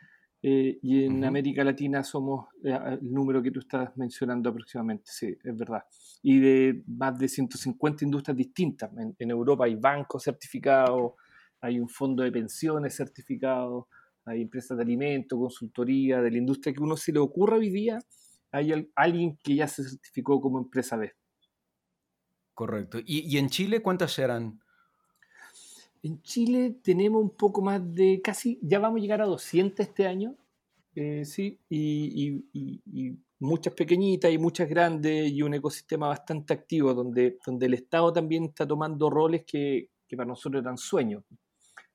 eh, 0.43 0.79
y 0.83 1.05
en 1.05 1.25
América 1.25 1.65
Latina 1.65 2.05
somos 2.05 2.49
eh, 2.63 2.79
el 3.01 3.13
número 3.13 3.43
que 3.43 3.51
tú 3.51 3.61
estás 3.61 3.97
mencionando 3.97 4.51
aproximadamente, 4.51 5.05
sí, 5.07 5.37
es 5.43 5.57
verdad. 5.57 5.85
Y 6.23 6.39
de 6.39 6.83
más 6.87 7.19
de 7.19 7.29
150 7.29 8.05
industrias 8.05 8.37
distintas. 8.37 8.91
En, 8.97 9.15
en 9.19 9.31
Europa 9.31 9.65
hay 9.65 9.75
bancos 9.75 10.25
certificados, 10.25 11.13
hay 11.61 11.81
un 11.81 11.89
fondo 11.89 12.23
de 12.23 12.31
pensiones 12.31 12.95
certificado, 12.95 13.89
hay 14.27 14.43
empresas 14.43 14.77
de 14.77 14.83
alimentos, 14.83 15.39
consultoría, 15.39 16.21
de 16.21 16.31
la 16.31 16.39
industria 16.39 16.75
que 16.75 16.83
uno 16.83 16.97
se 16.97 17.13
le 17.13 17.19
ocurra 17.19 17.57
hoy 17.57 17.71
día, 17.71 17.99
hay 18.53 18.89
alguien 18.95 19.39
que 19.43 19.57
ya 19.57 19.67
se 19.67 19.83
certificó 19.83 20.41
como 20.41 20.59
empresa 20.59 20.97
B. 20.97 21.13
Correcto. 22.55 22.99
¿Y, 23.05 23.37
en 23.37 23.49
Chile 23.49 23.83
cuántas 23.83 24.13
serán? 24.13 24.61
En 26.03 26.23
Chile 26.23 26.77
tenemos 26.83 27.21
un 27.21 27.31
poco 27.31 27.61
más 27.63 27.83
de 27.95 28.21
casi, 28.23 28.61
ya 28.63 28.79
vamos 28.79 28.99
a 28.99 29.03
llegar 29.03 29.21
a 29.21 29.27
200 29.27 29.81
este 29.81 30.07
año, 30.07 30.37
eh, 30.95 31.25
sí, 31.25 31.59
y, 31.69 32.45
muchas 33.41 33.75
pequeñitas 33.75 34.31
y 34.31 34.39
muchas 34.39 34.69
grandes 34.69 35.31
y 35.31 35.43
un 35.43 35.53
ecosistema 35.53 36.09
bastante 36.09 36.55
activo 36.55 36.95
donde, 36.95 37.39
donde 37.45 37.67
el 37.67 37.75
Estado 37.75 38.11
también 38.13 38.45
está 38.45 38.67
tomando 38.67 39.11
roles 39.11 39.45
que, 39.45 39.91
para 40.17 40.25
nosotros 40.25 40.63
eran 40.63 40.79
sueños. 40.79 41.25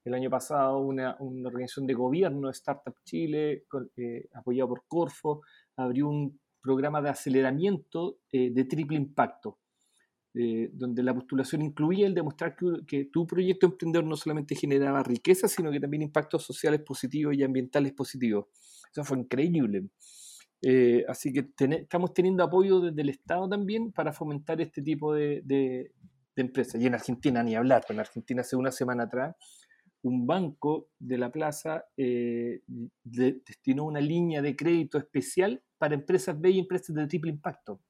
El 0.03 0.13
año 0.13 0.29
pasado 0.29 0.79
una, 0.79 1.15
organización 1.19 1.87
de 1.87 1.93
gobierno, 1.93 2.49
Startup 2.49 2.95
Chile, 3.05 3.63
eh, 3.95 4.27
apoyado 4.33 4.69
por 4.69 4.83
Corfo, 4.87 5.41
abrió 5.77 6.09
un 6.09 6.37
programa 6.61 7.01
de 7.01 7.09
aceleramiento 7.09 8.17
eh, 8.31 8.51
de 8.51 8.65
triple 8.65 8.97
impacto 8.97 9.57
eh, 10.35 10.69
donde 10.73 11.01
la 11.01 11.15
postulación 11.15 11.63
incluía 11.63 12.05
el 12.05 12.13
demostrar 12.13 12.55
que, 12.85 13.05
tu 13.05 13.25
proyecto 13.25 13.65
emprendedor 13.65 14.05
no 14.05 14.15
solamente 14.15 14.55
generaba 14.55 15.01
riqueza, 15.01 15.47
sino 15.47 15.71
que 15.71 15.79
también 15.79 16.03
impactos 16.03 16.43
sociales 16.43 16.81
positivos 16.81 17.35
y 17.35 17.43
ambientales 17.43 17.93
positivos. 17.93 18.45
Eso 18.91 19.03
fue 19.03 19.17
increíble. 19.17 19.89
Eh, 20.61 21.03
así 21.07 21.33
que 21.33 21.49
estamos 21.57 22.13
teniendo 22.13 22.43
apoyo 22.43 22.79
desde 22.79 23.01
el 23.01 23.09
Estado 23.09 23.49
también 23.49 23.91
para 23.91 24.13
fomentar 24.13 24.61
este 24.61 24.83
tipo 24.83 25.13
de, 25.13 25.41
de, 25.45 25.91
empresas. 26.35 26.81
Y 26.81 26.85
en 26.85 26.93
Argentina 26.93 27.43
ni 27.43 27.55
hablar, 27.55 27.81
pues 27.81 27.95
en 27.95 27.99
Argentina 27.99 28.41
hace 28.41 28.55
una 28.55 28.71
semana 28.71 29.03
atrás 29.03 29.35
un 30.01 30.25
banco 30.25 30.89
de 30.97 31.17
la 31.17 31.31
plaza 31.31 31.85
eh, 31.97 32.61
destinó 33.03 33.83
una 33.83 33.99
línea 33.99 34.41
de 34.41 34.55
crédito 34.55 34.97
especial 34.97 35.61
para 35.77 35.95
empresas 35.95 36.39
B 36.39 36.51
y 36.51 36.59
empresas 36.59 36.95
de 36.95 37.07
triple 37.07 37.31
impacto 37.31 37.81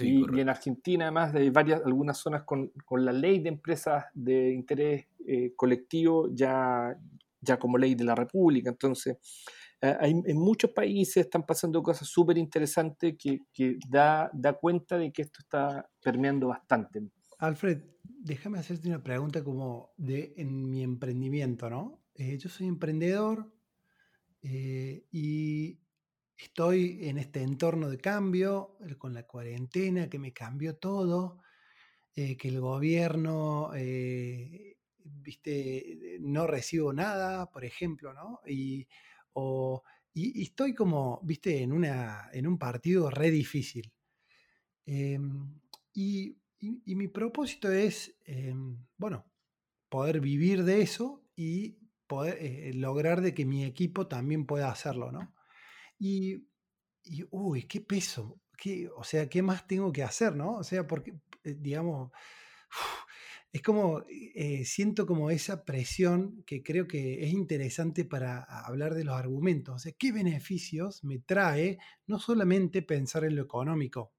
y, 0.00 0.40
en 0.40 0.48
Argentina, 0.48 1.06
además, 1.06 1.32
de 1.32 1.50
varias, 1.50 1.82
algunas 1.84 2.18
zonas 2.18 2.42
con, 2.44 2.70
con 2.84 3.04
la 3.04 3.12
ley 3.12 3.40
de 3.40 3.48
empresas 3.48 4.04
de 4.14 4.52
interés 4.52 5.06
eh, 5.26 5.52
colectivo 5.56 6.28
ya, 6.32 6.96
ya 7.40 7.58
como 7.58 7.78
ley 7.78 7.94
de 7.94 8.04
la 8.04 8.14
República. 8.14 8.70
Entonces, 8.70 9.18
eh, 9.80 9.96
hay, 10.00 10.10
en 10.24 10.38
muchos 10.38 10.70
países 10.70 11.26
están 11.26 11.44
pasando 11.44 11.82
cosas 11.82 12.08
súper 12.08 12.38
interesantes 12.38 13.16
que, 13.18 13.40
que 13.52 13.78
da, 13.88 14.30
da 14.32 14.54
cuenta 14.54 14.98
de 14.98 15.12
que 15.12 15.22
esto 15.22 15.40
está 15.40 15.88
permeando 16.02 16.48
bastante. 16.48 17.02
Alfred, 17.38 17.82
déjame 18.02 18.58
hacerte 18.58 18.88
una 18.88 19.02
pregunta 19.02 19.44
como 19.44 19.92
de 19.96 20.34
en 20.36 20.68
mi 20.70 20.82
emprendimiento, 20.82 21.70
¿no? 21.70 22.00
Eh, 22.14 22.36
yo 22.38 22.48
soy 22.48 22.66
emprendedor 22.66 23.52
y 24.40 25.78
estoy 26.38 27.00
en 27.08 27.18
este 27.18 27.42
entorno 27.42 27.90
de 27.90 27.98
cambio, 27.98 28.76
eh, 28.86 28.96
con 28.96 29.12
la 29.12 29.24
cuarentena 29.24 30.08
que 30.08 30.18
me 30.18 30.32
cambió 30.32 30.76
todo, 30.76 31.42
eh, 32.14 32.36
que 32.36 32.48
el 32.48 32.60
gobierno, 32.60 33.72
eh, 33.74 34.76
viste, 35.04 36.18
no 36.20 36.46
recibo 36.46 36.92
nada, 36.92 37.50
por 37.50 37.64
ejemplo, 37.64 38.14
¿no? 38.14 38.40
Y, 38.46 38.86
estoy 40.14 40.74
como, 40.74 41.20
viste, 41.22 41.62
en, 41.62 41.72
una, 41.72 42.28
en 42.32 42.46
un 42.46 42.58
partido 42.58 43.08
re 43.10 43.30
difícil. 43.30 43.92
Em, 44.86 45.60
y, 45.92 46.36
mi 46.60 47.08
propósito 47.08 47.70
es, 47.70 48.16
em, 48.24 48.84
bueno, 48.96 49.24
poder 49.88 50.20
vivir 50.20 50.64
de 50.64 50.82
eso 50.82 51.24
y 51.36 51.78
poder 52.08 52.74
lograr 52.74 53.20
de 53.20 53.32
que 53.34 53.44
mi 53.44 53.64
equipo 53.64 54.08
también 54.08 54.44
pueda 54.46 54.70
hacerlo, 54.70 55.12
¿no? 55.12 55.32
Y, 55.98 56.44
uy, 57.30 57.64
qué 57.64 57.80
peso, 57.80 58.40
qué, 58.56 58.88
o 58.96 59.04
sea, 59.04 59.28
¿qué 59.28 59.42
más 59.42 59.66
tengo 59.66 59.92
que 59.92 60.02
hacer, 60.02 60.34
no? 60.36 60.56
O 60.58 60.64
sea, 60.64 60.86
porque, 60.86 61.14
eh, 61.44 61.56
digamos, 61.58 62.12
es 63.52 63.62
como, 63.62 64.04
eh, 64.08 64.64
siento 64.64 65.06
como 65.06 65.30
esa 65.30 65.64
presión 65.64 66.42
que 66.44 66.62
creo 66.62 66.86
que 66.86 67.24
es 67.24 67.32
interesante 67.32 68.04
para 68.04 68.42
hablar 68.42 68.94
de 68.94 69.04
los 69.04 69.14
argumentos. 69.16 69.74
O 69.76 69.78
sea, 69.78 69.92
¿qué 69.98 70.12
beneficios 70.12 71.02
me 71.04 71.18
trae 71.18 71.78
no 72.06 72.18
solamente 72.18 72.82
pensar 72.82 73.24
en 73.24 73.36
lo 73.36 73.42
económico? 73.42 74.12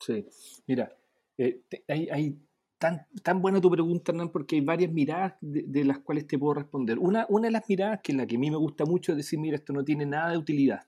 Sí, 0.00 0.26
mira, 0.66 0.96
eh, 1.38 1.62
hay, 1.88 2.38
tan, 2.78 3.06
tan 3.22 3.40
buena 3.40 3.60
tu 3.60 3.70
pregunta, 3.70 4.12
Hernán, 4.12 4.30
porque 4.30 4.56
hay 4.56 4.60
varias 4.60 4.92
miradas 4.92 5.34
de, 5.40 5.84
las 5.84 5.98
cuales 6.00 6.26
te 6.26 6.38
puedo 6.38 6.54
responder. 6.54 6.98
Una, 6.98 7.26
una 7.28 7.48
de 7.48 7.52
las 7.52 7.68
miradas, 7.68 8.00
que 8.02 8.12
es 8.12 8.18
la 8.18 8.26
que 8.26 8.36
a 8.36 8.38
mí 8.38 8.50
me 8.50 8.56
gusta 8.56 8.84
mucho, 8.84 9.12
es 9.12 9.18
decir, 9.18 9.38
mira, 9.38 9.56
esto 9.56 9.72
no 9.72 9.84
tiene 9.84 10.06
nada 10.06 10.30
de 10.30 10.38
utilidad. 10.38 10.86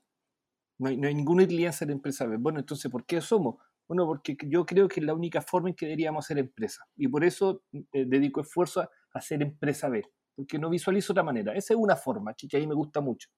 No 0.78 0.88
hay, 0.88 0.96
no 0.96 1.08
hay 1.08 1.14
ninguna 1.14 1.44
utilidad 1.44 1.68
en 1.68 1.72
ser 1.72 1.90
empresa 1.90 2.26
Bueno, 2.38 2.60
entonces, 2.60 2.90
¿por 2.90 3.04
qué 3.04 3.20
somos? 3.20 3.56
Bueno, 3.88 4.06
porque 4.06 4.36
yo 4.46 4.66
creo 4.66 4.86
que 4.86 5.00
es 5.00 5.06
la 5.06 5.14
única 5.14 5.40
forma 5.40 5.70
en 5.70 5.74
que 5.74 5.86
deberíamos 5.86 6.26
ser 6.26 6.38
empresa. 6.38 6.86
Y 6.94 7.08
por 7.08 7.24
eso 7.24 7.62
eh, 7.72 8.04
dedico 8.06 8.42
esfuerzo 8.42 8.82
a, 8.82 9.20
ser 9.20 9.42
empresa 9.42 9.88
B, 9.88 10.04
porque 10.36 10.58
no 10.58 10.70
visualizo 10.70 11.12
otra 11.12 11.24
manera. 11.24 11.52
Esa 11.54 11.74
es 11.74 11.80
una 11.80 11.96
forma 11.96 12.34
que, 12.34 12.56
a 12.56 12.60
mí 12.60 12.66
me 12.66 12.74
gusta 12.74 13.00
mucho. 13.00 13.30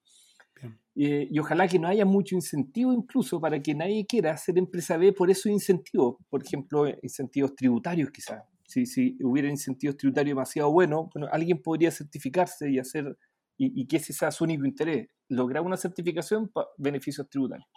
Y 0.94 1.38
ojalá 1.38 1.66
que 1.68 1.78
no 1.78 1.88
haya 1.88 2.04
mucho 2.04 2.34
incentivo 2.34 2.92
incluso 2.92 3.40
para 3.40 3.62
que 3.62 3.74
nadie 3.74 4.06
quiera 4.06 4.32
hacer 4.32 4.58
empresa 4.58 4.96
B 4.96 5.12
por 5.12 5.30
esos 5.30 5.46
incentivos. 5.46 6.16
Por 6.28 6.42
ejemplo, 6.44 6.86
incentivos 7.02 7.54
tributarios 7.54 8.10
quizás. 8.10 8.42
Si, 8.66 8.86
si 8.86 9.16
hubiera 9.22 9.48
incentivos 9.48 9.96
tributarios 9.96 10.36
demasiado 10.36 10.70
buenos, 10.70 11.08
bueno, 11.14 11.28
alguien 11.32 11.60
podría 11.62 11.90
certificarse 11.90 12.70
y 12.70 12.78
hacer, 12.78 13.16
y, 13.56 13.80
y 13.80 13.86
que 13.86 13.96
ese 13.96 14.12
sea 14.12 14.30
su 14.30 14.44
único 14.44 14.64
interés 14.64 15.08
lograr 15.30 15.62
una 15.62 15.76
certificación 15.76 16.48
para 16.48 16.68
beneficios 16.76 17.28
tributarios. 17.28 17.68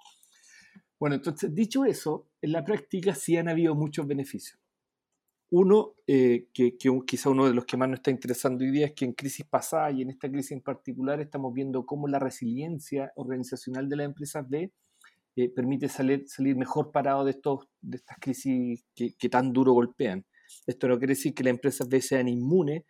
Bueno, 0.99 1.15
entonces, 1.15 1.53
dicho 1.53 1.85
eso, 1.85 2.29
en 2.41 2.51
la 2.51 2.63
práctica 2.63 3.13
sí 3.13 3.37
han 3.37 3.47
habido 3.47 3.75
muchos 3.75 4.07
beneficios. 4.07 4.59
Uno, 5.55 5.93
eh, 6.07 6.47
que, 6.51 6.75
quizá 7.05 7.29
uno 7.29 7.45
de 7.45 7.53
los 7.53 7.65
que 7.65 7.77
más 7.77 7.87
nos 7.87 7.99
está 7.99 8.09
interesando 8.09 8.65
hoy 8.65 8.71
día 8.71 8.87
es 8.87 8.93
que 8.93 9.05
en 9.05 9.13
crisis 9.13 9.45
pasada 9.45 9.91
y 9.91 10.01
en 10.01 10.09
esta 10.09 10.27
crisis 10.27 10.53
en 10.53 10.61
particular 10.61 11.21
estamos 11.21 11.53
viendo 11.53 11.85
cómo 11.85 12.07
la 12.07 12.17
resiliencia 12.17 13.11
organizacional 13.17 13.87
de 13.87 13.95
las 13.97 14.05
empresas 14.07 14.49
B 14.49 14.73
eh, 15.35 15.49
permite 15.49 15.89
salir, 15.89 16.25
mejor 16.55 16.91
parado 16.91 17.23
de, 17.23 17.31
estos, 17.31 17.67
de 17.81 17.97
estas 17.97 18.17
crisis 18.19 18.83
que, 18.95 19.13
que, 19.13 19.29
tan 19.29 19.53
duro 19.53 19.73
golpean. 19.73 20.25
Esto 20.65 20.87
no 20.87 20.97
quiere 20.97 21.11
decir 21.11 21.35
que 21.35 21.43
las 21.43 21.51
empresas 21.51 21.87
B 21.87 22.01
sean 22.01 22.27
inmunes, 22.27 22.81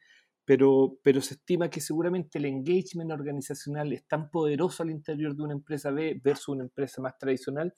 pero, 0.45 0.97
pero 1.03 1.19
se 1.19 1.33
estima 1.33 1.69
que 1.69 1.81
seguramente 1.81 2.37
el 2.37 2.45
engagement 2.45 3.11
organizacional 3.11 3.91
es 3.91 4.07
tan 4.07 4.29
poderoso 4.29 4.83
al 4.83 4.91
interior 4.91 5.35
de 5.35 5.43
una 5.43 5.53
empresa 5.53 5.91
B 5.91 6.17
versus 6.23 6.47
una 6.47 6.63
empresa 6.63 7.01
más 7.01 7.17
tradicional 7.17 7.73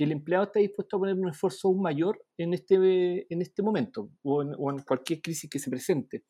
que 0.00 0.04
el 0.04 0.12
empleado 0.12 0.44
está 0.44 0.60
dispuesto 0.60 0.96
a 0.96 1.00
poner 1.00 1.14
un 1.14 1.28
esfuerzo 1.28 1.68
aún 1.68 1.82
mayor 1.82 2.24
en 2.38 2.54
este, 2.54 3.30
en 3.30 3.42
este 3.42 3.62
momento 3.62 4.08
o 4.22 4.40
en, 4.40 4.78
cualquier 4.78 5.20
crisis 5.20 5.50
que 5.50 5.58
se 5.58 5.68
presente. 5.68 6.24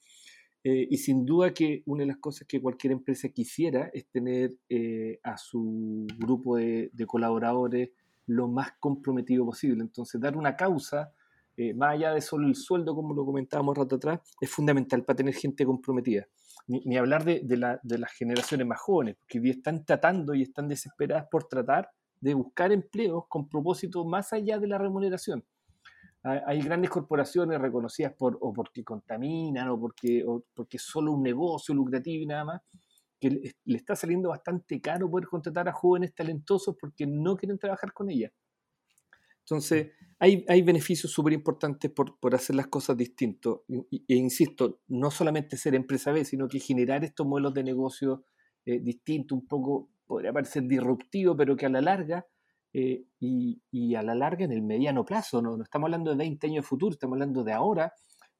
Eh, 0.64 0.88
y 0.90 0.96
sin 0.96 1.24
duda 1.24 1.54
que 1.54 1.84
una 1.86 2.02
de 2.02 2.08
las 2.08 2.16
cosas 2.16 2.48
que 2.48 2.60
cualquier 2.60 2.94
empresa 2.94 3.28
quisiera 3.28 3.88
es 3.94 4.08
tener 4.10 4.50
eh, 4.68 5.20
a 5.22 5.36
su 5.38 6.04
grupo 6.18 6.56
de, 6.56 6.90
colaboradores 7.06 7.90
lo 8.26 8.48
más 8.48 8.72
comprometido 8.80 9.44
posible. 9.44 9.82
Entonces, 9.82 10.20
dar 10.20 10.36
una 10.36 10.56
causa, 10.56 11.12
eh, 11.56 11.72
más 11.72 11.94
allá 11.94 12.12
de 12.12 12.22
solo 12.22 12.48
el 12.48 12.56
sueldo, 12.56 12.96
como 12.96 13.14
lo 13.14 13.24
comentábamos 13.24 13.78
rato 13.78 13.94
atrás, 13.94 14.18
es 14.40 14.50
fundamental 14.50 15.04
para 15.04 15.18
tener 15.18 15.34
gente 15.34 15.64
comprometida. 15.64 16.26
Ni, 16.66 16.96
hablar 16.96 17.24
de, 17.24 17.40
de, 17.44 17.98
las 17.98 18.12
generaciones 18.14 18.66
más 18.66 18.80
jóvenes, 18.80 19.14
porque 19.20 19.38
hoy 19.38 19.50
están 19.50 19.84
tratando 19.84 20.34
y 20.34 20.42
están 20.42 20.66
desesperadas 20.66 21.28
por 21.30 21.44
tratar 21.44 21.88
de 22.20 22.34
buscar 22.34 22.72
empleos 22.72 23.24
con 23.28 23.48
propósito 23.48 24.04
más 24.04 24.32
allá 24.32 24.58
de 24.58 24.66
la 24.66 24.78
remuneración 24.78 25.44
hay 26.22 26.60
grandes 26.60 26.90
corporaciones 26.90 27.58
reconocidas 27.60 28.12
por, 28.12 28.36
o 28.40 28.52
porque 28.52 28.84
contaminan 28.84 29.68
o 29.70 29.80
porque, 29.80 30.24
porque 30.54 30.76
es 30.76 30.82
solo 30.82 31.12
un 31.12 31.22
negocio 31.22 31.74
lucrativo 31.74 32.22
y 32.22 32.26
nada 32.26 32.44
más, 32.44 32.62
que 33.18 33.30
le, 33.30 33.76
está 33.76 33.96
saliendo 33.96 34.28
bastante 34.28 34.80
caro 34.80 35.10
poder 35.10 35.28
contratar 35.28 35.68
a 35.68 35.72
jóvenes 35.72 36.14
talentosos 36.14 36.76
porque 36.78 37.06
no 37.06 37.36
quieren 37.36 37.58
trabajar 37.58 37.92
con 37.92 38.10
ella. 38.10 38.30
Entonces, 39.40 39.92
hay, 40.18 40.44
hay 40.46 40.62
beneficios 40.62 41.10
súper 41.10 41.32
importantes 41.32 41.90
por, 41.90 42.18
por, 42.20 42.34
hacer 42.34 42.54
las 42.54 42.68
cosas 42.68 42.96
distintos. 42.96 43.60
E, 43.90 44.14
insisto, 44.14 44.80
no 44.88 45.10
solamente 45.10 45.56
ser 45.56 45.74
empresa 45.74 46.12
B, 46.12 46.24
sino 46.24 46.46
que 46.46 46.60
generar 46.60 47.02
estos 47.02 47.26
modelos 47.26 47.54
de 47.54 47.64
negocio 47.64 48.24
eh, 48.66 48.78
distintos, 48.78 49.36
un 49.36 49.46
poco, 49.46 49.88
podría 50.10 50.32
parecer 50.32 50.64
disruptivo, 50.64 51.36
pero 51.36 51.56
que 51.56 51.66
a 51.66 51.68
la 51.68 51.80
larga 51.80 52.26
eh, 52.72 53.04
y, 53.20 53.94
a 53.94 54.02
la 54.02 54.16
larga, 54.16 54.44
en 54.44 54.50
el 54.50 54.60
mediano 54.60 55.04
plazo, 55.04 55.40
no, 55.40 55.56
no 55.56 55.62
estamos 55.62 55.86
hablando 55.86 56.10
de 56.10 56.16
20 56.16 56.48
años 56.48 56.66
futuro, 56.66 56.92
estamos 56.92 57.14
hablando 57.14 57.44
de 57.44 57.52
ahora, 57.52 57.92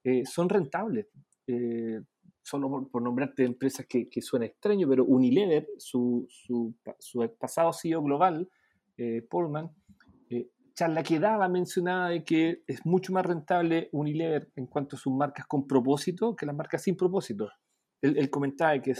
eh, 0.02 0.24
son 0.26 0.48
rentables. 0.48 1.06
Eh, 1.46 2.00
solo 2.42 2.88
por, 2.90 3.00
nombrarte 3.00 3.44
empresas 3.44 3.86
que, 3.88 4.08
que 4.08 4.20
suena 4.20 4.46
extraño, 4.46 4.88
pero 4.88 5.04
Unilever, 5.04 5.68
su, 5.78 6.26
su, 6.28 6.74
su 6.98 7.36
pasado 7.38 7.72
CEO 7.72 8.02
global, 8.02 8.48
Pullman, 9.30 9.70
charla 10.74 11.02
que 11.04 11.20
daba 11.20 11.48
mencionaba 11.48 12.08
de 12.10 12.24
que 12.24 12.64
es 12.66 12.84
mucho 12.84 13.12
más 13.12 13.24
rentable 13.24 13.88
Unilever 13.92 14.50
en 14.56 14.66
cuanto 14.66 14.96
a 14.96 14.98
sus 14.98 15.12
marcas 15.12 15.46
con 15.46 15.66
propósito 15.66 16.34
que 16.34 16.46
las 16.46 16.56
marcas 16.56 16.82
sin 16.82 16.96
propósito. 16.96 17.48
Él, 18.02 18.18
él 18.18 18.28
comentaba 18.28 18.78
que 18.82 18.94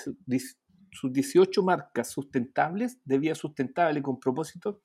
sus 0.92 1.12
18 1.12 1.62
marcas 1.62 2.10
sustentables, 2.10 2.98
de 3.04 3.18
vida 3.18 3.34
sustentable 3.34 4.02
con 4.02 4.18
propósito, 4.18 4.82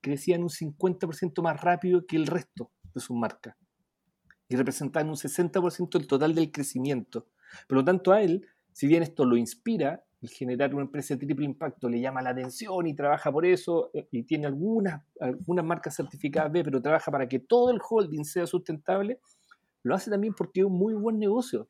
crecían 0.00 0.42
un 0.42 0.50
50% 0.50 1.42
más 1.42 1.60
rápido 1.60 2.06
que 2.06 2.16
el 2.16 2.26
resto 2.26 2.70
de 2.94 3.00
sus 3.00 3.16
marcas 3.16 3.56
y 4.48 4.56
representaban 4.56 5.08
un 5.08 5.16
60% 5.16 5.98
del 5.98 6.06
total 6.06 6.34
del 6.34 6.52
crecimiento. 6.52 7.28
Por 7.68 7.78
lo 7.78 7.84
tanto, 7.84 8.12
a 8.12 8.22
él, 8.22 8.46
si 8.72 8.86
bien 8.86 9.02
esto 9.02 9.24
lo 9.24 9.36
inspira, 9.36 10.04
el 10.22 10.28
generar 10.30 10.74
una 10.74 10.84
empresa 10.84 11.14
de 11.14 11.26
triple 11.26 11.44
impacto 11.44 11.88
le 11.88 12.00
llama 12.00 12.22
la 12.22 12.30
atención 12.30 12.86
y 12.86 12.94
trabaja 12.94 13.30
por 13.30 13.44
eso, 13.44 13.90
eh, 13.92 14.08
y 14.10 14.22
tiene 14.22 14.46
algunas, 14.46 15.02
algunas 15.20 15.64
marcas 15.64 15.96
certificadas 15.96 16.52
B, 16.52 16.64
pero 16.64 16.80
trabaja 16.80 17.10
para 17.10 17.28
que 17.28 17.38
todo 17.38 17.70
el 17.70 17.80
holding 17.86 18.24
sea 18.24 18.46
sustentable, 18.46 19.20
lo 19.82 19.94
hace 19.94 20.10
también 20.10 20.34
porque 20.34 20.60
es 20.60 20.66
un 20.66 20.78
muy 20.78 20.94
buen 20.94 21.18
negocio. 21.18 21.68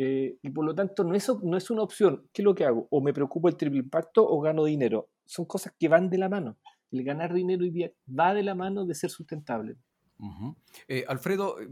Eh, 0.00 0.38
y 0.40 0.50
por 0.50 0.64
lo 0.64 0.74
tanto, 0.74 1.04
no 1.04 1.14
es, 1.14 1.28
no 1.42 1.56
es 1.58 1.70
una 1.70 1.82
opción. 1.82 2.28
¿Qué 2.32 2.40
es 2.40 2.44
lo 2.44 2.54
que 2.54 2.64
hago? 2.64 2.86
O 2.90 3.02
me 3.02 3.12
preocupo 3.12 3.48
el 3.48 3.56
triple 3.56 3.80
impacto 3.80 4.26
o 4.26 4.40
gano 4.40 4.64
dinero. 4.64 5.10
Son 5.26 5.44
cosas 5.44 5.74
que 5.78 5.88
van 5.88 6.08
de 6.08 6.16
la 6.16 6.30
mano 6.30 6.56
el 6.90 7.04
ganar 7.04 7.32
dinero 7.34 7.64
y 7.64 7.70
día 7.70 7.92
va 8.08 8.34
de 8.34 8.42
la 8.42 8.54
mano 8.54 8.86
de 8.86 8.94
ser 8.94 9.10
sustentable. 9.10 9.76
Eh, 10.88 11.04
Alfredo, 11.06 11.60
eh, 11.60 11.68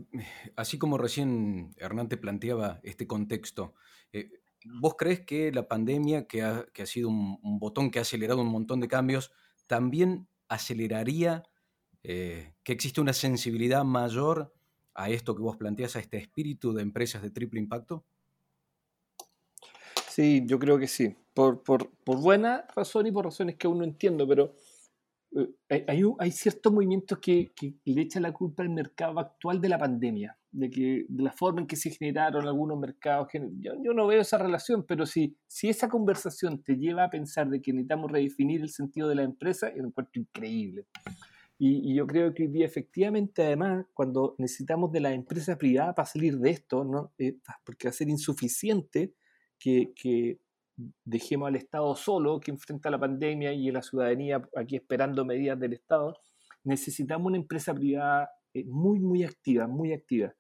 así 0.55 0.79
como 0.79 0.99
recién 0.99 1.75
Hernán 1.79 2.09
te 2.09 2.17
planteaba 2.17 2.81
este 2.85 3.07
contexto, 3.07 3.75
eh, 4.13 4.31
¿vos 4.81 4.95
crees 4.97 5.21
que 5.21 5.51
la 5.51 5.67
pandemia, 5.67 6.27
que 6.27 6.43
ha, 6.43 6.67
sido 6.85 7.09
un, 7.09 7.59
botón 7.59 7.91
que 7.91 7.99
ha 7.99 8.03
acelerado 8.03 8.41
un 8.41 8.49
montón 8.49 8.81
de 8.81 8.89
cambios, 8.89 9.33
también 9.67 10.29
aceleraría 10.49 11.43
que 12.03 12.55
existe 12.73 13.01
una 13.01 13.13
sensibilidad 13.13 13.85
mayor 13.85 14.55
a 14.95 15.11
esto 15.11 15.35
que 15.35 15.43
vos 15.43 15.57
planteas, 15.57 15.97
a 15.97 15.99
este 15.99 16.19
espíritu 16.19 16.73
de 16.73 16.83
empresas 16.83 17.21
de 17.21 17.31
triple 17.31 17.59
impacto? 17.59 18.05
Sí, 20.17 20.45
yo 20.47 20.59
creo 20.59 20.79
que 20.79 20.87
sí. 20.87 21.15
Por, 21.35 21.63
por, 21.63 21.91
por 22.03 22.19
buena 22.23 22.65
razón 22.75 23.07
y 23.07 23.13
por 23.13 23.27
razones 23.27 23.57
que 23.57 23.67
aún 23.67 23.81
no 23.81 23.85
entiendo, 23.85 24.27
pero 24.27 24.55
eh, 25.69 25.85
hay, 25.87 26.03
hay, 26.19 26.31
ciertos 26.31 26.73
movimientos 26.73 27.19
que, 27.19 27.53
que, 27.55 27.75
le 27.85 28.01
echan 28.01 28.23
la 28.23 28.33
culpa 28.33 28.63
al 28.63 28.71
mercado 28.71 29.21
actual 29.21 29.61
de 29.61 29.69
la 29.69 29.79
pandemia, 29.79 30.39
de, 30.51 30.71
que, 30.71 31.05
de 31.07 31.23
la 31.23 31.33
forma 31.33 31.61
en 31.61 31.67
que 31.67 31.77
se 31.77 31.91
generaron 31.91 32.47
algunos 32.47 32.79
mercados. 32.79 33.29
Yo, 33.61 33.75
yo 33.85 33.93
no 33.93 34.07
veo 34.07 34.23
esa 34.23 34.39
relación, 34.39 34.87
pero 34.89 35.05
si, 35.05 35.37
si 35.47 35.69
esa 35.69 35.87
conversación 35.91 36.63
te 36.63 36.79
lleva 36.79 37.05
a 37.05 37.11
pensar 37.11 37.51
de 37.51 37.61
que 37.61 37.75
necesitamos 37.75 38.11
redefinir 38.11 38.63
el 38.63 38.71
sentido 38.71 39.09
de 39.09 39.17
la 39.17 39.23
empresa, 39.23 39.69
es 39.69 39.81
un 39.81 39.89
encuentro 39.89 40.19
increíble. 40.23 40.87
Y, 41.59 41.95
yo 41.95 42.07
creo 42.07 42.33
que 42.33 42.45
hoy 42.45 42.49
día, 42.49 42.65
efectivamente, 42.65 43.45
además, 43.45 43.85
cuando 43.93 44.35
necesitamos 44.39 44.91
de 44.93 45.01
la 45.01 45.13
empresa 45.13 45.59
privada 45.59 45.95
para 45.95 46.07
salir 46.07 46.39
de 46.39 46.49
esto, 46.53 46.85
¿no? 46.85 47.13
Eh, 47.19 47.37
porque 47.67 47.89
va 47.89 47.91
a 47.91 47.93
ser 47.93 48.09
insuficiente 48.09 49.13
que, 49.59 50.39
dejemos 51.05 51.49
al 51.49 51.57
Estado 51.57 51.97
solo 51.97 52.39
que 52.39 52.51
enfrenta 52.51 52.91
la 52.91 52.99
pandemia 52.99 53.51
y 53.55 53.71
la 53.71 53.81
ciudadanía 53.81 54.47
aquí 54.55 54.77
esperando 54.77 55.25
medidas 55.25 55.59
del 55.59 55.73
Estado, 55.73 56.15
necesitamos 56.65 57.29
una 57.29 57.39
empresa 57.39 57.75
privada 57.75 58.29
eh, 58.53 58.65
muy, 58.67 59.01
muy 59.01 59.25
activa, 59.25 59.67
muy 59.67 59.95
activa. 59.95 60.35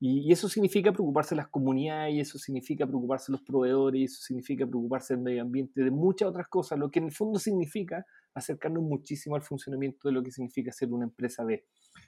Y, 0.00 0.32
eso 0.32 0.48
significa 0.48 0.92
preocuparse 0.92 1.36
de 1.36 1.42
las 1.42 1.48
comunidades, 1.48 2.28
eso 2.28 2.36
significa 2.36 2.88
preocuparse 2.88 3.30
de 3.30 3.38
los 3.38 3.42
proveedores, 3.42 4.10
eso 4.10 4.22
significa 4.22 4.66
preocuparse 4.66 5.14
del 5.14 5.22
medio 5.22 5.42
ambiente, 5.42 5.80
de 5.80 5.92
muchas 5.92 6.28
otras 6.28 6.48
cosas, 6.48 6.76
lo 6.76 6.90
que 6.90 6.98
en 6.98 7.04
el 7.04 7.12
fondo 7.12 7.38
significa 7.38 8.04
acercarnos 8.34 8.82
muchísimo 8.82 9.36
al 9.36 9.42
funcionamiento 9.42 10.08
de 10.08 10.14
lo 10.14 10.22
que 10.24 10.32
significa 10.32 10.72
ser 10.72 10.92
una 10.92 11.04
empresa 11.04 11.44
B. 11.44 11.64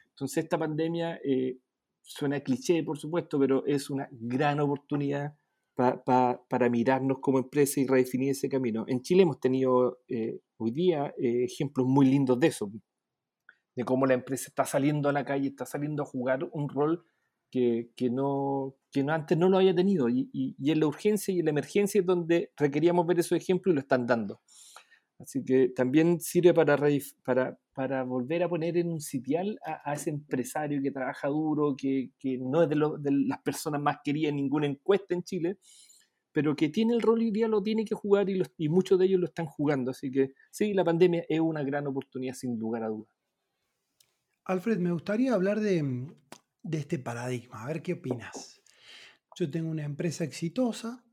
Entonces 0.08 0.42
esta 0.42 0.58
pandemia 0.58 1.20
eh, 1.22 1.58
suena 2.02 2.40
cliché, 2.40 2.82
por 2.82 2.98
supuesto, 2.98 3.38
pero 3.38 3.64
es 3.64 3.88
una 3.90 4.08
gran 4.10 4.58
oportunidad 4.58 5.34
para 5.74 6.68
mirarnos 6.70 7.18
como 7.20 7.38
empresa 7.38 7.80
y 7.80 7.86
redefinir 7.86 8.30
ese 8.30 8.48
camino. 8.48 8.84
En 8.86 9.02
Chile 9.02 9.22
hemos 9.22 9.40
tenido 9.40 9.98
eh, 10.08 10.40
hoy 10.56 10.70
día 10.70 11.12
eh, 11.18 11.44
ejemplos 11.44 11.86
muy 11.86 12.06
lindos 12.06 12.38
de 12.38 12.46
eso, 12.46 12.70
de 13.74 13.84
cómo 13.84 14.06
la 14.06 14.14
empresa 14.14 14.46
está 14.48 14.64
saliendo 14.64 15.08
a 15.08 15.12
la 15.12 15.24
calle, 15.24 15.48
está 15.48 15.66
saliendo 15.66 16.02
a 16.02 16.06
jugar 16.06 16.48
un 16.52 16.68
rol 16.68 17.04
que, 17.50 17.90
que 17.96 18.10
no, 18.10 18.76
que 18.90 19.02
no, 19.02 19.12
antes 19.12 19.36
no 19.36 19.48
lo 19.48 19.58
había 19.58 19.74
tenido. 19.74 20.08
Y, 20.08 20.28
y, 20.32 20.54
y, 20.58 20.70
en 20.70 20.80
la 20.80 20.86
urgencia 20.86 21.34
y 21.34 21.40
en 21.40 21.46
la 21.46 21.50
emergencia 21.50 22.00
es 22.00 22.06
donde 22.06 22.52
requeríamos 22.56 23.06
ver 23.06 23.20
esos 23.20 23.38
ejemplos 23.38 23.72
y 23.72 23.74
lo 23.74 23.80
están 23.80 24.06
dando. 24.06 24.40
Así 25.18 25.44
que 25.44 25.68
también 25.68 26.20
sirve 26.20 26.52
para, 26.52 28.04
volver 28.04 28.42
a 28.42 28.48
poner 28.48 28.76
en 28.76 28.90
un 28.90 29.00
sitial 29.00 29.58
a, 29.64 29.94
ese 29.94 30.10
empresario 30.10 30.82
que 30.82 30.90
trabaja 30.90 31.28
duro, 31.28 31.76
que, 31.76 32.10
no 32.40 32.62
es 32.62 32.68
de, 32.68 32.76
las 32.76 33.40
personas 33.42 33.80
más 33.80 33.98
queridas 34.02 34.30
en 34.30 34.36
ninguna 34.36 34.66
encuesta 34.66 35.14
en 35.14 35.22
Chile, 35.22 35.58
pero 36.32 36.56
que 36.56 36.68
tiene 36.68 36.94
el 36.94 37.00
rol 37.00 37.22
y 37.22 37.30
día 37.30 37.46
lo 37.46 37.62
tiene 37.62 37.84
que 37.84 37.94
jugar 37.94 38.26
y 38.28 38.68
muchos 38.68 38.98
de 38.98 39.06
ellos 39.06 39.20
lo 39.20 39.26
están 39.26 39.46
jugando. 39.46 39.92
Así 39.92 40.10
que 40.10 40.34
sí, 40.50 40.74
la 40.74 40.84
pandemia 40.84 41.24
es 41.28 41.40
una 41.40 41.62
gran 41.62 41.86
oportunidad 41.86 42.34
sin 42.34 42.58
lugar 42.58 42.82
a 42.82 42.88
dudas. 42.88 43.14
Alfred, 44.46 44.78
me 44.78 44.92
gustaría 44.92 45.32
hablar 45.32 45.60
de, 45.60 46.12
de 46.62 46.78
este 46.78 46.98
paradigma, 46.98 47.62
a 47.62 47.68
ver 47.68 47.82
qué 47.82 47.94
opinas. 47.94 48.60
Yo 49.36 49.50
tengo 49.50 49.70
una 49.70 49.84
empresa 49.84 50.24
exitosa, 50.24 51.04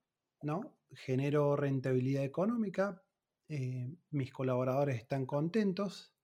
¿no? 0.41 0.75
Genero 0.91 1.55
rentabilidad 1.55 2.23
económica, 2.23 3.01
eh, 3.53 3.97
mis 4.11 4.31
colaboradores 4.31 4.95
están 4.95 5.25
contentos 5.25 6.15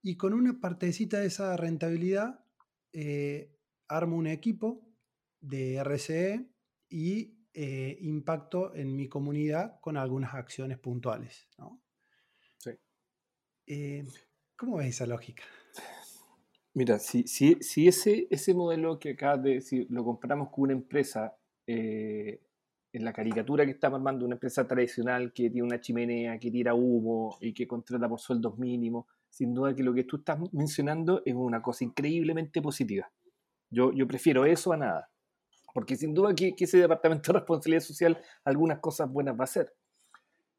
y 0.00 0.16
con 0.16 0.32
una 0.32 0.58
partecita 0.58 1.20
de 1.20 1.26
esa 1.26 1.54
rentabilidad 1.54 2.46
eh, 2.94 3.54
armo 3.88 4.16
un 4.16 4.26
equipo 4.26 4.82
de 5.38 5.76
RCE 5.84 6.50
y 6.88 7.36
eh, 7.52 7.98
impacto 8.00 8.74
en 8.74 8.96
mi 8.96 9.06
comunidad 9.06 9.80
con 9.82 9.98
algunas 9.98 10.32
acciones 10.32 10.78
puntuales. 10.78 11.46
¿Cómo 14.56 14.80
es 14.80 14.88
esa 14.88 15.06
lógica? 15.06 15.42
Mira, 16.72 16.98
si, 16.98 17.24
si, 17.26 17.56
si, 17.60 17.86
ese, 17.86 18.28
ese 18.30 18.54
modelo 18.54 18.98
que 18.98 19.10
acabas 19.10 19.42
de 19.42 19.50
decir 19.56 19.86
lo 19.90 20.04
compramos 20.04 20.48
con 20.48 20.64
una 20.64 20.72
empresa 20.72 21.36
en 22.92 23.04
la 23.04 23.12
caricatura 23.12 23.64
que 23.64 23.72
estamos 23.72 23.98
armando 23.98 24.24
una 24.24 24.34
empresa 24.34 24.66
tradicional 24.66 25.32
que 25.32 25.50
tiene 25.50 25.62
una 25.62 25.80
chimenea, 25.80 26.38
que 26.38 26.50
tira 26.50 26.74
humo 26.74 27.38
y 27.40 27.54
que 27.54 27.66
contrata 27.66 28.08
por 28.08 28.20
sueldos 28.20 28.58
mínimos, 28.58 29.06
sin 29.30 29.54
duda 29.54 29.74
que 29.74 29.82
lo 29.82 29.94
que 29.94 30.04
tú 30.04 30.18
estás 30.18 30.38
mencionando 30.52 31.22
es 31.24 31.34
una 31.34 31.62
cosa 31.62 31.84
increíblemente 31.84 32.60
positiva. 32.60 33.10
Yo, 33.70 33.92
yo 33.92 34.06
prefiero 34.06 34.44
eso 34.44 34.72
a 34.72 34.76
nada, 34.76 35.10
porque 35.72 35.96
sin 35.96 36.12
duda 36.12 36.34
que, 36.34 36.54
ese 36.58 36.78
departamento 36.78 37.32
de 37.32 37.38
responsabilidad 37.38 37.82
social 37.82 38.18
algunas 38.44 38.78
cosas 38.80 39.10
buenas 39.10 39.34
va 39.34 39.40
a 39.40 39.44
hacer. 39.44 39.72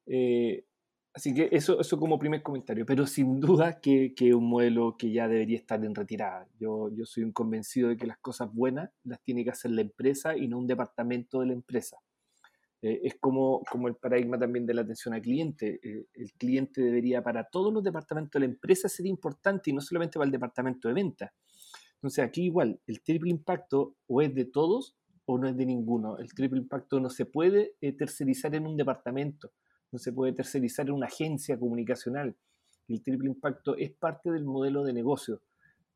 Eh, 0.07 0.65
Así 1.15 1.31
que 1.31 1.47
eso, 1.51 1.79
eso 1.79 1.99
como 1.99 2.17
primer 2.17 2.41
comentario, 2.41 2.87
pero 2.87 3.05
sin 3.05 3.39
duda 3.39 3.79
que 3.79 4.13
es 4.17 4.33
un 4.33 4.49
modelo 4.49 4.97
que 4.97 5.11
ya 5.11 5.27
debería 5.27 5.57
estar 5.57 5.83
en 5.85 5.93
retirada. 5.93 6.47
Yo, 6.59 6.89
yo 6.89 7.05
soy 7.05 7.23
un 7.23 7.31
convencido 7.31 7.89
de 7.89 7.97
que 7.97 8.07
las 8.07 8.17
cosas 8.17 8.51
buenas 8.51 8.89
las 9.03 9.21
tiene 9.21 9.43
que 9.43 9.51
hacer 9.51 9.71
la 9.71 9.81
empresa 9.81 10.35
y 10.35 10.47
no 10.47 10.57
un 10.57 10.65
departamento 10.65 11.41
de 11.41 11.47
la 11.47 11.53
empresa. 11.53 11.99
Eh, 12.83 13.01
es 13.03 13.15
como, 13.19 13.63
como 13.71 13.87
el 13.87 13.95
paradigma 13.95 14.37
también 14.37 14.67
de 14.67 14.75
la 14.75 14.81
atención 14.81 15.15
al 15.15 15.21
cliente. 15.21 15.79
Eh, 15.81 16.05
el 16.13 16.33
cliente 16.33 16.81
debería 16.81 17.23
para 17.23 17.45
todos 17.45 17.73
los 17.73 17.83
departamentos 17.83 18.33
de 18.33 18.45
la 18.47 18.51
empresa 18.53 18.87
ser 18.87 19.07
importante 19.07 19.71
y 19.71 19.73
no 19.73 19.81
solamente 19.81 20.19
para 20.19 20.25
el 20.25 20.31
departamento 20.31 20.87
de 20.87 20.93
ventas. 20.93 21.31
Entonces 21.95 22.23
aquí 22.23 22.43
igual, 22.43 22.79
el 22.85 23.01
triple 23.01 23.31
impacto 23.31 23.95
o 24.05 24.21
es 24.21 24.35
de 24.35 24.45
todos 24.45 24.95
o 25.25 25.39
no 25.39 25.47
es 25.47 25.57
de 25.57 25.65
ninguno. 25.65 26.19
El 26.19 26.31
triple 26.33 26.59
impacto 26.59 26.99
no 26.99 27.09
se 27.09 27.25
puede 27.25 27.73
eh, 27.81 27.93
tercerizar 27.93 28.53
en 28.53 28.67
un 28.67 28.77
departamento 28.77 29.51
no 29.93 29.99
se 29.99 30.11
puede 30.11 30.33
tercerizar 30.33 30.87
en 30.87 30.93
una 30.93 31.05
agencia 31.05 31.57
comunicacional. 31.57 32.35
El 32.87 33.01
triple 33.01 33.29
impacto 33.29 33.77
es 33.77 33.91
parte 33.91 34.31
del 34.31 34.43
modelo 34.43 34.83
de 34.83 34.91
negocio. 34.91 35.41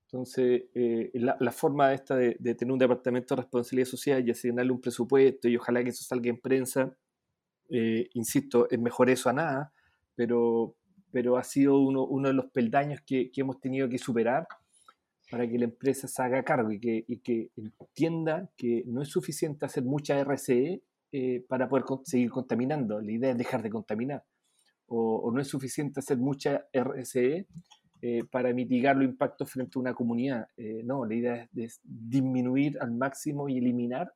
Entonces, 0.08 0.64
eh, 0.74 1.12
la, 1.16 1.52
forma 1.52 1.94
esta 1.94 2.16
de, 2.16 2.36
tener 2.56 2.72
un 2.72 2.80
departamento 2.80 3.36
de 3.36 3.42
responsabilidad 3.42 3.88
social 3.90 4.26
y 4.26 4.32
asignarle 4.32 4.72
un 4.72 4.80
presupuesto 4.80 5.50
y 5.50 5.58
ojalá 5.58 5.84
que 5.84 5.90
eso 5.90 6.06
salga 6.06 6.30
en 6.30 6.40
prensa, 6.40 6.96
eh, 7.70 8.10
insisto, 8.14 8.70
es 8.70 8.80
mejor 8.80 9.10
eso 9.10 9.30
a 9.30 9.34
nada, 9.34 9.74
pero, 10.16 10.76
pero 11.12 11.38
ha 11.38 11.44
sido 11.44 11.78
uno, 11.80 12.28
de 12.28 12.34
los 12.34 12.46
peldaños 12.52 13.02
que, 13.06 13.30
hemos 13.36 13.60
tenido 13.60 13.90
que 13.90 13.98
superar 13.98 14.48
para 15.30 15.46
que 15.46 15.58
la 15.58 15.66
empresa 15.66 16.08
se 16.08 16.22
haga 16.22 16.42
cargo 16.42 16.72
y 16.72 16.80
que, 16.80 17.04
y 17.06 17.20
que 17.20 17.52
entienda 17.58 18.50
que 18.56 18.84
no 18.88 19.02
es 19.02 19.10
suficiente 19.10 19.66
hacer 19.66 19.84
mucha 19.84 20.18
RCE 20.24 20.82
eh, 21.12 21.46
para 21.50 21.68
poder 21.68 21.84
seguir 22.04 22.30
contaminando. 22.30 23.02
La 23.02 23.12
idea 23.12 23.32
es 23.32 23.38
dejar 23.38 23.62
de 23.62 23.70
contaminar. 23.70 24.24
O, 24.88 25.30
no 25.34 25.42
es 25.42 25.48
suficiente 25.50 26.00
hacer 26.00 26.18
mucha 26.18 26.66
RSE 26.74 27.46
eh, 28.02 28.24
para 28.30 28.54
mitigar 28.54 28.96
los 28.96 29.06
impactos 29.06 29.52
frente 29.52 29.78
a 29.78 29.82
una 29.82 29.94
comunidad. 29.94 30.48
Eh, 30.58 30.82
no, 30.84 31.06
la 31.06 31.16
idea 31.16 31.50
es, 31.56 31.80
disminuir 31.84 32.78
al 32.80 32.92
máximo 32.92 33.50
y 33.50 33.58
eliminar 33.58 34.14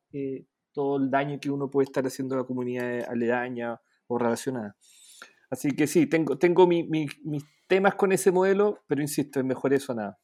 todo 0.72 0.98
el 0.98 1.10
daño 1.10 1.40
que 1.40 1.50
uno 1.50 1.70
puede 1.70 1.86
estar 1.86 2.06
haciendo 2.06 2.36
a 2.36 2.40
la 2.40 2.44
comunidad 2.44 3.10
aledaña 3.10 3.80
o 4.08 4.18
relacionada. 4.18 4.76
Así 5.50 5.72
que 5.72 5.88
sí, 5.88 6.08
tengo, 6.08 6.38
tengo 6.38 6.66
mis 6.66 7.44
temas 7.68 7.96
con 7.96 8.12
ese 8.12 8.32
modelo, 8.32 8.84
pero 8.88 9.02
insisto, 9.02 9.40
es 9.40 9.46
mejor 9.46 9.74
eso 9.74 9.94
nada. 9.94 10.18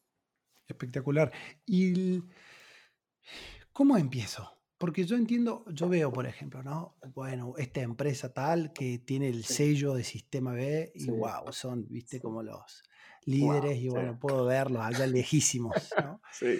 Espectacular. 0.67 1.31
¿Y 1.65 2.21
cómo 3.71 3.97
empiezo? 3.97 4.56
Porque 4.77 5.05
yo 5.05 5.15
entiendo, 5.15 5.65
yo 5.69 5.89
veo, 5.89 6.13
por 6.13 6.27
ejemplo, 6.27 6.61
¿no? 6.61 6.95
Bueno, 7.15 7.55
esta 7.57 7.81
empresa 7.81 8.31
tal 8.31 8.73
que 8.73 8.99
tiene 8.99 9.27
el 9.27 9.43
sello 9.43 9.95
de 9.95 10.03
Sistema 10.03 10.53
B 10.53 10.91
y 10.93 11.09
wow, 11.09 11.51
son, 11.51 11.87
viste, 11.89 12.19
como 12.19 12.43
los 12.43 12.83
líderes 13.25 13.77
y 13.79 13.89
bueno, 13.89 14.17
puedo 14.19 14.45
verlos 14.45 14.81
allá 14.83 15.07
lejísimos, 15.07 15.93
¿no? 16.01 16.21
Sí. 16.31 16.59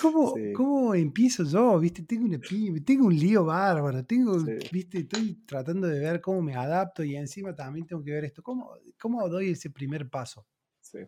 ¿Cómo, 0.00 0.34
¿Cómo, 0.54 0.94
empiezo 0.94 1.42
yo? 1.42 1.78
¿Viste? 1.80 2.02
Tengo, 2.02 2.26
una, 2.26 2.38
tengo 2.84 3.06
un 3.06 3.18
lío 3.18 3.44
bárbaro, 3.44 4.04
tengo, 4.04 4.38
¿viste? 4.70 4.98
Estoy 4.98 5.34
tratando 5.46 5.88
de 5.88 5.98
ver 5.98 6.20
cómo 6.20 6.42
me 6.42 6.54
adapto 6.54 7.02
y 7.02 7.16
encima 7.16 7.54
también 7.54 7.86
tengo 7.86 8.04
que 8.04 8.12
ver 8.12 8.24
esto. 8.24 8.42
¿Cómo, 8.42 8.72
cómo 9.00 9.28
doy 9.28 9.50
ese 9.50 9.70
primer 9.70 10.08
paso? 10.08 10.46
Sí. 10.80 10.98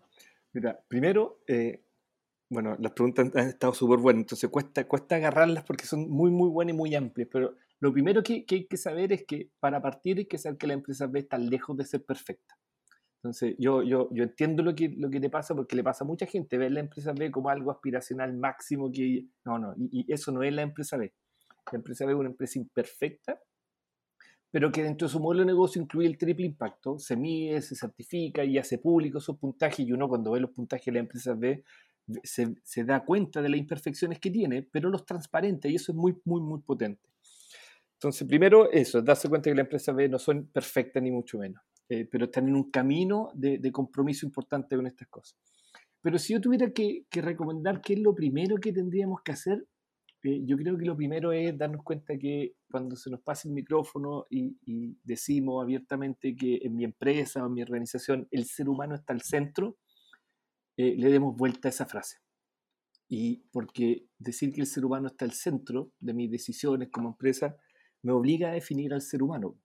Mira, 0.53 0.81
primero, 0.88 1.42
eh, 1.47 1.85
bueno, 2.51 2.77
las 2.79 2.93
preguntas 2.93 3.31
han 3.35 3.49
estado 3.49 3.75
súper 3.75 3.99
buenas, 3.99 4.23
entonces 4.23 4.49
cuesta, 4.51 4.87
cuesta 4.87 5.17
agarrarlas 5.17 5.65
porque 5.65 5.85
son 5.85 6.09
muy, 6.09 6.31
muy 6.31 6.49
buenas 6.49 6.75
y 6.75 6.77
muy 6.77 6.95
amplias, 6.95 7.29
pero 7.31 7.55
lo 7.81 7.93
primero 7.93 8.23
que, 8.23 8.47
hay 8.51 8.67
que 8.67 8.77
saber 8.77 9.13
es 9.13 9.25
que 9.27 9.51
para 9.61 9.83
partir 9.83 10.19
hay 10.19 10.27
que 10.27 10.39
saber 10.39 10.59
que 10.59 10.67
la 10.67 10.75
empresa 10.75 11.07
B 11.07 11.21
está 11.21 11.39
lejos 11.39 11.77
de 11.77 11.85
ser 11.85 12.05
perfecta. 12.05 12.55
Entonces, 13.17 13.57
yo, 13.59 13.83
yo, 13.83 14.09
yo 14.13 14.23
entiendo 14.23 14.63
lo 14.63 14.75
que, 14.75 14.95
lo 14.97 15.11
que 15.11 15.21
te 15.21 15.29
pasa 15.29 15.55
porque 15.55 15.77
le 15.77 15.83
pasa 15.83 16.05
a 16.05 16.07
mucha 16.07 16.25
gente, 16.27 16.57
ver 16.57 16.73
la 16.73 16.81
empresa 16.81 17.13
B 17.13 17.31
como 17.31 17.51
algo 17.51 17.71
aspiracional 17.71 18.37
máximo 18.37 18.91
que... 18.93 19.27
No, 19.45 19.59
no, 19.59 19.75
y, 19.77 20.07
y 20.09 20.13
eso 20.13 20.33
no 20.33 20.43
es 20.43 20.53
la 20.53 20.63
empresa 20.63 20.97
B. 20.97 21.13
La 21.73 21.79
empresa 21.79 22.07
B 22.07 22.13
es 22.13 22.19
una 22.19 22.29
empresa 22.31 22.59
imperfecta, 22.59 23.41
pero 24.51 24.73
que 24.73 24.83
dentro 24.83 25.07
de 25.07 25.13
su 25.13 25.21
modelo 25.21 25.41
de 25.41 25.47
negocio 25.47 25.83
incluye 25.83 26.09
el 26.09 26.17
triple 26.17 26.47
impacto, 26.47 26.99
se 26.99 27.17
mide, 27.17 27.61
se 27.61 27.75
certifica 27.75 28.45
y 28.45 28.57
hace 28.57 28.79
público 28.79 29.19
esos 29.19 29.37
puntajes, 29.37 29.81
y 29.81 29.93
uno 29.93 30.09
cuando 30.09 30.33
ve 30.33 30.41
los 30.41 30.51
puntajes 30.51 30.87
de 30.87 30.93
la 30.93 31.01
empresa 31.01 31.35
B 31.35 31.65
se, 32.23 32.85
da 32.85 33.05
cuenta 33.05 33.42
de 33.42 33.49
las 33.49 33.59
imperfecciones 33.59 34.18
que 34.18 34.31
tiene, 34.31 34.62
pero 34.62 34.88
los 34.88 35.05
transparente 35.05 35.68
y 35.68 35.75
eso 35.75 35.92
es 35.92 35.97
muy, 35.97 36.16
muy, 36.25 36.40
muy 36.40 36.61
potente. 36.61 37.09
Entonces, 37.94 38.27
primero 38.29 38.71
eso, 38.71 39.03
darse 39.03 39.29
cuenta 39.29 39.51
que 39.51 39.57
la 39.57 39.62
empresa 39.62 39.92
B 39.92 40.09
no 40.09 40.18
son 40.18 40.47
perfectas 40.47 41.03
ni 41.03 41.11
mucho 41.11 41.38
menos, 41.38 41.62
eh, 41.88 42.07
pero 42.11 42.27
están 42.27 42.49
en 42.49 42.55
un 42.55 42.71
camino 42.71 43.31
de, 43.35 43.73
compromiso 43.73 44.25
importante 44.25 44.77
con 44.77 44.87
estas 44.87 45.09
cosas. 45.09 45.37
Pero 46.01 46.18
si 46.18 46.33
yo 46.33 46.40
tuviera 46.40 46.71
que, 46.71 47.07
recomendar 47.11 47.81
qué 47.81 47.94
es 47.94 48.01
lo 48.01 48.14
primero 48.14 48.57
que 48.57 48.73
tendríamos 48.73 49.21
que 49.23 49.33
hacer, 49.33 49.66
eh, 50.23 50.42
yo 50.44 50.57
creo 50.57 50.79
que 50.79 50.85
lo 50.85 50.97
primero 50.97 51.33
es 51.33 51.57
darnos 51.59 51.83
cuenta 51.83 52.16
que 52.16 52.55
cuando 52.71 52.94
se 52.94 53.11
nos 53.11 53.21
pasa 53.21 53.49
el 53.49 53.55
micrófono 53.55 54.27
y, 54.31 54.57
y 54.64 54.97
decimos 55.03 55.62
abiertamente 55.62 56.37
que 56.37 56.61
en 56.62 56.77
mi 56.77 56.85
empresa 56.85 57.42
o 57.42 57.47
en 57.47 57.55
mi 57.55 57.62
organización 57.62 58.29
el 58.31 58.44
ser 58.44 58.68
humano 58.68 58.94
está 58.94 59.12
al 59.12 59.23
centro, 59.23 59.77
eh, 60.79 60.95
le 60.97 61.11
demos 61.11 61.37
vuelta 61.37 61.69
a 61.69 61.71
esa 61.71 61.87
frase. 61.87 62.19
Y 63.09 63.43
porque 63.51 64.07
decir 64.17 64.53
que 64.53 64.61
el 64.61 64.67
ser 64.69 64.85
humano 64.85 65.09
está 65.09 65.25
al 65.25 65.33
centro 65.33 65.91
de 65.99 66.14
mis 66.14 66.31
decisiones 66.31 66.88
como 66.93 67.09
empresa 67.09 67.57
me 68.03 68.12
obliga 68.12 68.51
a 68.51 68.53
definir 68.53 68.95
al 68.95 69.03
ser 69.03 69.25
humano. 69.25 69.59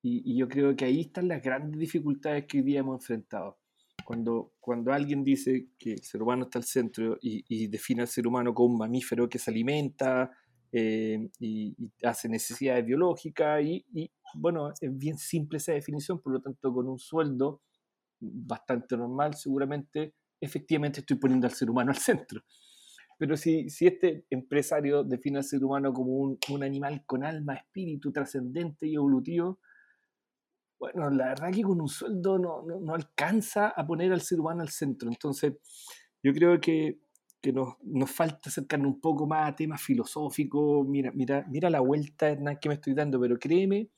Y, 0.00 0.38
yo 0.38 0.48
creo 0.48 0.74
que 0.74 0.86
ahí 0.86 1.02
están 1.02 1.28
las 1.28 1.42
grandes 1.42 1.78
dificultades 1.78 2.46
que 2.46 2.58
hoy 2.58 2.64
día 2.64 2.80
hemos 2.80 3.02
enfrentado. 3.02 3.58
Cuando, 4.06 4.54
cuando 4.58 4.90
alguien 4.90 5.22
dice 5.22 5.68
que 5.78 5.92
el 5.92 6.02
ser 6.02 6.22
humano 6.22 6.44
está 6.44 6.58
al 6.58 6.64
centro 6.64 7.18
y, 7.20 7.66
define 7.66 8.02
al 8.02 8.08
ser 8.08 8.26
humano 8.26 8.54
como 8.54 8.72
un 8.72 8.78
mamífero 8.78 9.28
que 9.28 9.38
se 9.38 9.50
alimenta 9.50 10.30
eh, 10.72 11.28
y, 11.40 11.76
hace 12.02 12.26
necesidades 12.30 12.86
biológicas, 12.86 13.62
y, 13.62 13.84
y 13.92 14.10
bueno, 14.34 14.70
es 14.80 14.96
bien 14.96 15.18
simple 15.18 15.58
esa 15.58 15.72
definición, 15.72 16.22
por 16.22 16.32
lo 16.32 16.40
tanto, 16.40 16.72
con 16.72 16.88
un 16.88 16.98
sueldo 16.98 17.60
bastante 18.20 18.96
normal, 18.96 19.34
seguramente 19.34 20.14
efectivamente 20.40 21.00
estoy 21.00 21.16
poniendo 21.16 21.46
al 21.46 21.52
ser 21.52 21.70
humano 21.70 21.90
al 21.90 21.98
centro. 21.98 22.42
Pero 23.18 23.36
si, 23.36 23.68
si 23.68 23.86
este 23.86 24.26
empresario 24.30 25.02
define 25.02 25.38
al 25.38 25.44
ser 25.44 25.64
humano 25.64 25.92
como 25.92 26.12
un, 26.12 26.38
un 26.50 26.62
animal 26.62 27.02
con 27.04 27.24
alma, 27.24 27.54
espíritu 27.54 28.12
trascendente 28.12 28.86
y 28.86 28.94
evolutivo, 28.94 29.58
bueno, 30.78 31.10
la 31.10 31.30
verdad 31.30 31.50
que 31.52 31.62
con 31.62 31.80
un 31.80 31.88
sueldo 31.88 32.38
no, 32.38 32.62
no, 32.62 32.78
no, 32.78 32.94
alcanza 32.94 33.68
a 33.68 33.84
poner 33.84 34.12
al 34.12 34.20
ser 34.20 34.38
humano 34.38 34.62
al 34.62 34.68
centro. 34.68 35.08
Entonces, 35.08 35.54
yo 36.22 36.32
creo 36.32 36.60
que, 36.60 37.00
que 37.40 37.52
nos, 37.52 37.74
nos, 37.82 38.10
falta 38.10 38.48
acercarnos 38.48 38.94
un 38.94 39.00
poco 39.00 39.26
más 39.26 39.50
a 39.50 39.56
temas 39.56 39.82
filosóficos. 39.82 40.86
Mira, 40.86 41.10
mira, 41.12 41.44
mira 41.48 41.68
la 41.70 41.80
vuelta 41.80 42.36
que 42.60 42.68
me 42.68 42.76
estoy 42.76 42.94
dando, 42.94 43.20
pero 43.20 43.36
créeme 43.36 43.90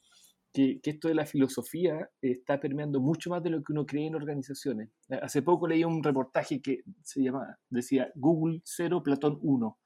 que, 0.52 0.80
esto 0.82 1.08
de 1.08 1.14
la 1.14 1.26
filosofía 1.26 2.10
está 2.20 2.60
permeando 2.60 3.00
mucho 3.00 3.30
más 3.30 3.42
de 3.42 3.50
lo 3.50 3.62
que 3.62 3.72
uno 3.72 3.86
cree 3.86 4.06
en 4.06 4.14
organizaciones. 4.14 4.90
Hace 5.22 5.42
poco 5.42 5.66
leí 5.66 5.84
un 5.84 6.02
reportaje 6.02 6.60
que 6.60 6.82
se 7.02 7.22
llama, 7.22 7.58
decía 7.68 8.10
Google 8.14 8.60
0, 8.64 9.02
Platón 9.02 9.38
1, 9.42 9.78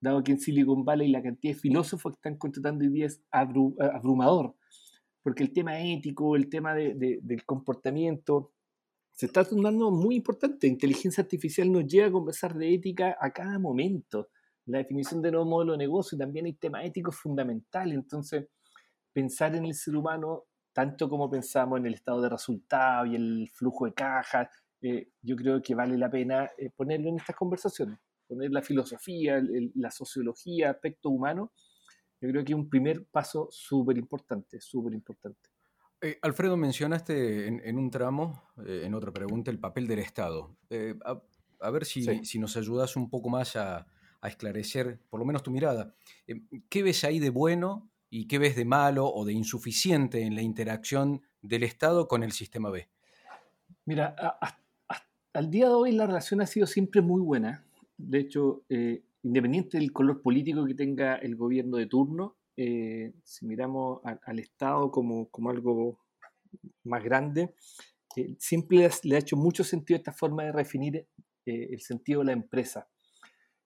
dado 0.00 0.24
que 0.24 0.32
en 0.32 0.40
Silicon 0.40 0.84
Valley 0.84 1.08
la 1.08 1.22
cantidad 1.22 1.54
de 1.54 1.60
filósofos 1.60 2.12
que 2.12 2.16
están 2.16 2.36
contratando 2.36 2.84
hoy 2.84 2.90
día 2.90 3.06
es 3.06 3.22
abrumador, 3.30 4.56
porque 5.22 5.42
el 5.42 5.52
tema 5.52 5.80
ético, 5.80 6.36
el 6.36 6.48
tema 6.48 6.74
de, 6.74 7.20
del 7.22 7.44
comportamiento, 7.44 8.52
se 9.12 9.26
está 9.26 9.44
tornando 9.44 9.90
muy 9.90 10.16
importante. 10.16 10.66
Inteligencia 10.66 11.22
artificial 11.22 11.70
nos 11.70 11.86
lleva 11.86 12.06
a 12.08 12.12
conversar 12.12 12.54
de 12.54 12.72
ética 12.72 13.16
a 13.20 13.30
cada 13.30 13.58
momento. 13.58 14.30
La 14.64 14.78
definición 14.78 15.20
de 15.20 15.32
nuevo 15.32 15.46
modelo 15.46 15.72
de 15.72 15.78
negocio, 15.78 16.16
también 16.16 16.46
hay 16.46 16.54
tema 16.54 16.82
ético 16.84 17.12
fundamental. 17.12 17.92
Entonces, 17.92 18.46
pensar 19.12 19.54
en 19.56 19.64
el 19.64 19.74
ser 19.74 19.96
humano 19.96 20.44
tanto 20.72 21.08
como 21.08 21.30
pensamos 21.30 21.78
en 21.78 21.86
el 21.86 21.94
estado 21.94 22.22
de 22.22 22.28
resultado 22.28 23.06
y 23.06 23.16
el 23.16 23.50
flujo 23.52 23.86
de 23.86 23.92
cajas, 23.92 24.48
eh, 24.82 25.10
yo 25.20 25.36
creo 25.36 25.60
que 25.60 25.74
vale 25.74 25.98
la 25.98 26.10
pena 26.10 26.50
eh, 26.56 26.70
ponerlo 26.74 27.08
en 27.08 27.16
estas 27.16 27.36
conversaciones, 27.36 27.98
poner 28.26 28.50
la 28.50 28.62
filosofía, 28.62 29.42
la 29.74 29.90
sociología, 29.90 30.70
aspecto 30.70 31.10
humano, 31.10 31.52
yo 32.20 32.28
creo 32.28 32.44
que 32.44 32.52
es 32.52 32.58
un 32.58 32.68
primer 32.68 33.06
paso 33.06 33.48
súper 33.50 33.98
importante, 33.98 34.60
súper 34.60 34.92
importante. 34.94 35.50
Eh, 36.02 36.18
Alfredo, 36.22 36.56
mencionaste 36.56 37.46
en, 37.46 37.76
un 37.76 37.90
tramo, 37.90 38.42
en 38.66 38.94
otra 38.94 39.12
pregunta, 39.12 39.50
el 39.50 39.58
papel 39.58 39.86
del 39.86 39.98
Estado. 39.98 40.56
A, 41.60 41.70
ver 41.70 41.84
si, 41.84 42.24
si, 42.24 42.38
nos 42.38 42.56
ayudas 42.56 42.96
un 42.96 43.10
poco 43.10 43.28
más 43.28 43.56
a, 43.56 43.86
a, 44.20 44.28
esclarecer, 44.28 44.98
por 45.10 45.20
lo 45.20 45.26
menos 45.26 45.42
tu 45.42 45.50
mirada. 45.50 45.94
¿Qué 46.70 46.82
ves 46.82 47.04
ahí 47.04 47.18
de 47.18 47.28
bueno 47.28 47.89
y 48.10 48.26
qué 48.26 48.38
ves 48.38 48.56
de 48.56 48.64
malo 48.64 49.06
o 49.06 49.24
de 49.24 49.32
insuficiente 49.32 50.22
en 50.22 50.34
la 50.34 50.42
interacción 50.42 51.22
del 51.40 51.62
Estado 51.62 52.08
con 52.08 52.22
el 52.22 52.32
sistema 52.32 52.70
B? 52.70 52.88
Mira, 53.86 54.14
al 55.32 55.50
día 55.50 55.68
de 55.68 55.74
hoy 55.74 55.92
la 55.92 56.06
relación 56.06 56.40
ha 56.40 56.46
sido 56.46 56.66
siempre 56.66 57.00
muy 57.00 57.22
buena. 57.22 57.64
De 57.96 58.18
hecho, 58.18 58.64
eh, 58.68 59.02
independiente 59.22 59.78
del 59.78 59.92
color 59.92 60.22
político 60.22 60.66
que 60.66 60.74
tenga 60.74 61.16
el 61.16 61.36
gobierno 61.36 61.76
de 61.76 61.86
turno, 61.86 62.36
eh, 62.56 63.12
si 63.24 63.46
miramos 63.46 64.00
al 64.04 64.38
Estado 64.38 64.90
como, 64.90 65.28
como 65.30 65.50
algo 65.50 66.00
más 66.84 67.02
grande, 67.02 67.54
eh, 68.16 68.34
siempre 68.38 68.88
le 69.04 69.16
ha 69.16 69.18
hecho 69.18 69.36
mucho 69.36 69.64
sentido 69.64 69.96
esta 69.96 70.12
forma 70.12 70.44
de 70.44 70.52
definir 70.52 70.96
eh, 70.96 71.68
el 71.70 71.80
sentido 71.80 72.20
de 72.20 72.26
la 72.26 72.32
empresa. 72.32 72.88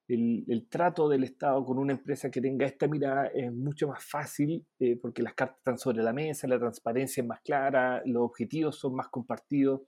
El, 0.07 0.45
el, 0.49 0.69
trato 0.69 1.09
del 1.09 1.25
Estado 1.25 1.65
con 1.65 1.79
una 1.79 1.95
empresa 1.95 2.31
que 2.31 2.43
tenga 2.43 2.67
esta 2.67 2.87
mirada 2.87 3.27
es 3.29 3.51
mucho 3.51 3.89
más 3.89 4.05
fácil 4.05 4.67
eh, 4.79 4.99
porque 5.01 5.23
las 5.23 5.35
cartas 5.35 5.59
están 5.59 5.79
sobre 5.79 6.03
la 6.03 6.13
mesa, 6.13 6.47
la 6.47 6.59
transparencia 6.59 7.23
es 7.23 7.27
más 7.27 7.41
clara, 7.41 8.03
los 8.05 8.23
objetivos 8.23 8.79
son 8.79 8.95
más 8.95 9.09
compartidos. 9.09 9.81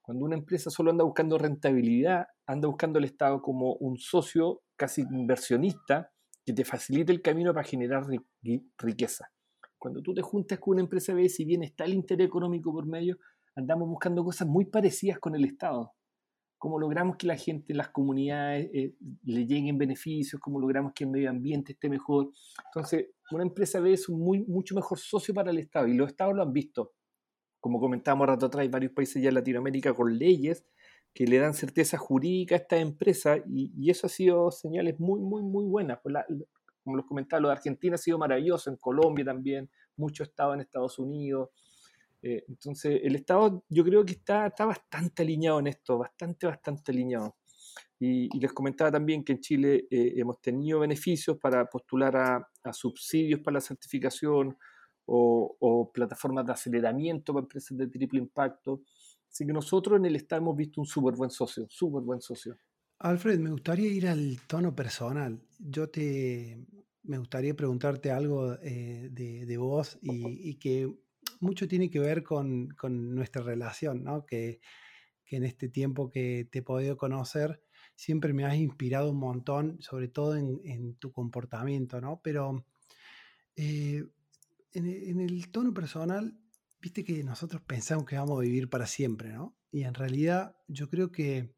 Cuando 0.00 0.24
una 0.24 0.36
empresa 0.36 0.70
solo 0.70 0.90
anda 0.90 1.04
buscando 1.04 1.36
rentabilidad, 1.36 2.26
anda 2.46 2.68
buscando 2.68 2.98
el 2.98 3.04
Estado 3.04 3.42
como 3.42 3.74
un 3.74 3.98
socio 3.98 4.62
casi 4.76 5.02
inversionista 5.02 6.10
que 6.44 6.54
te 6.54 6.64
facilite 6.64 7.12
el 7.12 7.20
camino 7.20 7.52
para 7.52 7.66
generar 7.66 8.04
riqueza. 8.78 9.30
Cuando 9.78 10.02
tú 10.02 10.14
te 10.14 10.22
juntas 10.22 10.58
con 10.58 10.72
una 10.72 10.82
empresa 10.82 11.14
B, 11.14 11.28
si 11.28 11.44
bien 11.44 11.62
está 11.62 11.84
el 11.84 11.94
interés 11.94 12.26
económico 12.26 12.72
por 12.72 12.86
medio, 12.86 13.18
andamos 13.54 13.88
buscando 13.88 14.24
cosas 14.24 14.48
muy 14.48 14.64
parecidas 14.64 15.18
con 15.18 15.34
el 15.34 15.44
Estado. 15.44 15.92
Cómo 16.60 16.78
logramos 16.78 17.16
que 17.16 17.26
la 17.26 17.36
gente, 17.36 17.72
las 17.72 17.88
comunidades 17.88 18.68
eh, 18.74 18.94
le 19.24 19.46
lleguen 19.46 19.78
beneficios, 19.78 20.38
cómo 20.38 20.60
logramos 20.60 20.92
que 20.94 21.04
el 21.04 21.10
medio 21.10 21.30
ambiente 21.30 21.72
esté 21.72 21.88
mejor. 21.88 22.28
Entonces, 22.66 23.06
una 23.30 23.44
empresa 23.44 23.80
B 23.80 23.94
es 23.94 24.10
un 24.10 24.20
muy, 24.20 24.44
mucho 24.44 24.74
mejor 24.74 24.98
socio 24.98 25.32
para 25.32 25.50
el 25.50 25.58
Estado 25.58 25.86
y 25.88 25.94
los 25.94 26.08
Estados 26.08 26.36
lo 26.36 26.42
han 26.42 26.52
visto. 26.52 26.92
Como 27.60 27.80
comentábamos 27.80 28.26
rato 28.26 28.44
atrás, 28.44 28.60
hay 28.60 28.68
varios 28.68 28.92
países 28.92 29.22
ya 29.22 29.30
en 29.30 29.36
Latinoamérica 29.36 29.94
con 29.94 30.18
leyes 30.18 30.66
que 31.14 31.26
le 31.26 31.38
dan 31.38 31.54
certeza 31.54 31.96
jurídica 31.96 32.56
a 32.56 32.58
esta 32.58 32.76
empresa 32.76 33.38
y, 33.48 33.90
eso 33.90 34.06
ha 34.06 34.10
sido 34.10 34.50
señales 34.50 35.00
muy, 35.00 35.18
muy, 35.18 35.42
muy 35.42 35.64
buenas. 35.64 35.98
Pues 36.02 36.14
como 36.84 36.96
los 36.96 37.06
comentaba, 37.06 37.42
de 37.48 37.52
Argentina 37.52 37.94
ha 37.94 37.98
sido 37.98 38.18
maravilloso, 38.18 38.68
en 38.68 38.76
Colombia 38.76 39.24
también, 39.24 39.70
mucho 39.96 40.24
Estado 40.24 40.52
en 40.52 40.60
Estados 40.60 40.98
Unidos. 40.98 41.48
Eh, 42.22 42.44
entonces, 42.48 43.00
el 43.02 43.16
Estado 43.16 43.64
yo 43.68 43.84
creo 43.84 44.04
que 44.04 44.12
está, 44.12 44.46
está 44.46 44.66
bastante 44.66 45.22
alineado 45.22 45.60
en 45.60 45.68
esto, 45.68 45.98
bastante, 45.98 46.46
bastante 46.46 46.92
alineado. 46.92 47.36
Y, 47.98 48.28
les 48.38 48.52
comentaba 48.52 48.90
también 48.90 49.22
que 49.24 49.32
en 49.32 49.40
Chile 49.40 49.86
eh, 49.90 50.14
hemos 50.16 50.40
tenido 50.40 50.80
beneficios 50.80 51.38
para 51.38 51.66
postular 51.66 52.16
a, 52.16 52.72
subsidios 52.72 53.40
para 53.40 53.54
la 53.54 53.60
certificación 53.60 54.56
o, 55.06 55.56
o, 55.58 55.92
plataformas 55.92 56.46
de 56.46 56.52
aceleramiento 56.52 57.32
para 57.34 57.44
empresas 57.44 57.76
de 57.76 57.88
triple 57.88 58.20
impacto. 58.20 58.82
Así 59.28 59.46
que 59.46 59.52
nosotros 59.52 59.98
en 59.98 60.06
el 60.06 60.16
Estado 60.16 60.42
hemos 60.42 60.56
visto 60.56 60.80
un 60.80 60.86
súper 60.86 61.14
buen 61.14 61.30
socio, 61.30 61.66
súper 61.68 62.02
buen 62.02 62.20
socio. 62.20 62.56
Alfred, 63.00 63.38
me 63.38 63.50
gustaría 63.50 63.88
ir 63.88 64.08
al 64.08 64.38
tono 64.46 64.74
personal. 64.74 65.40
Yo 65.58 65.88
te, 65.88 66.66
me 67.02 67.18
gustaría 67.18 67.54
preguntarte 67.54 68.10
algo 68.10 68.54
eh, 68.62 69.08
de, 69.10 69.56
vos 69.56 69.98
y, 70.02 70.56
que 70.56 70.92
mucho 71.40 71.68
tiene 71.68 71.90
que 71.90 71.98
ver 72.00 72.22
con, 72.22 72.76
nuestra 73.14 73.42
relación, 73.42 74.04
¿no? 74.04 74.24
Que, 74.26 74.60
en 75.32 75.44
este 75.44 75.68
tiempo 75.68 76.10
que 76.10 76.48
te 76.50 76.58
he 76.58 76.62
podido 76.62 76.96
conocer, 76.96 77.62
siempre 77.94 78.32
me 78.32 78.44
has 78.44 78.56
inspirado 78.56 79.12
un 79.12 79.18
montón, 79.18 79.80
sobre 79.80 80.08
todo 80.08 80.34
en, 80.36 80.96
tu 80.96 81.12
comportamiento, 81.12 82.00
¿no? 82.00 82.20
Pero 82.24 82.66
eh, 83.54 84.04
en, 84.72 84.86
en, 84.86 85.20
el 85.20 85.52
tono 85.52 85.72
personal, 85.72 86.36
viste 86.80 87.04
que 87.04 87.22
nosotros 87.22 87.62
pensamos 87.62 88.06
que 88.06 88.16
vamos 88.16 88.38
a 88.38 88.42
vivir 88.42 88.68
para 88.68 88.88
siempre, 88.88 89.32
¿no? 89.32 89.56
Y 89.70 89.84
en 89.84 89.94
realidad 89.94 90.56
yo 90.66 90.90
creo 90.90 91.12
que, 91.12 91.54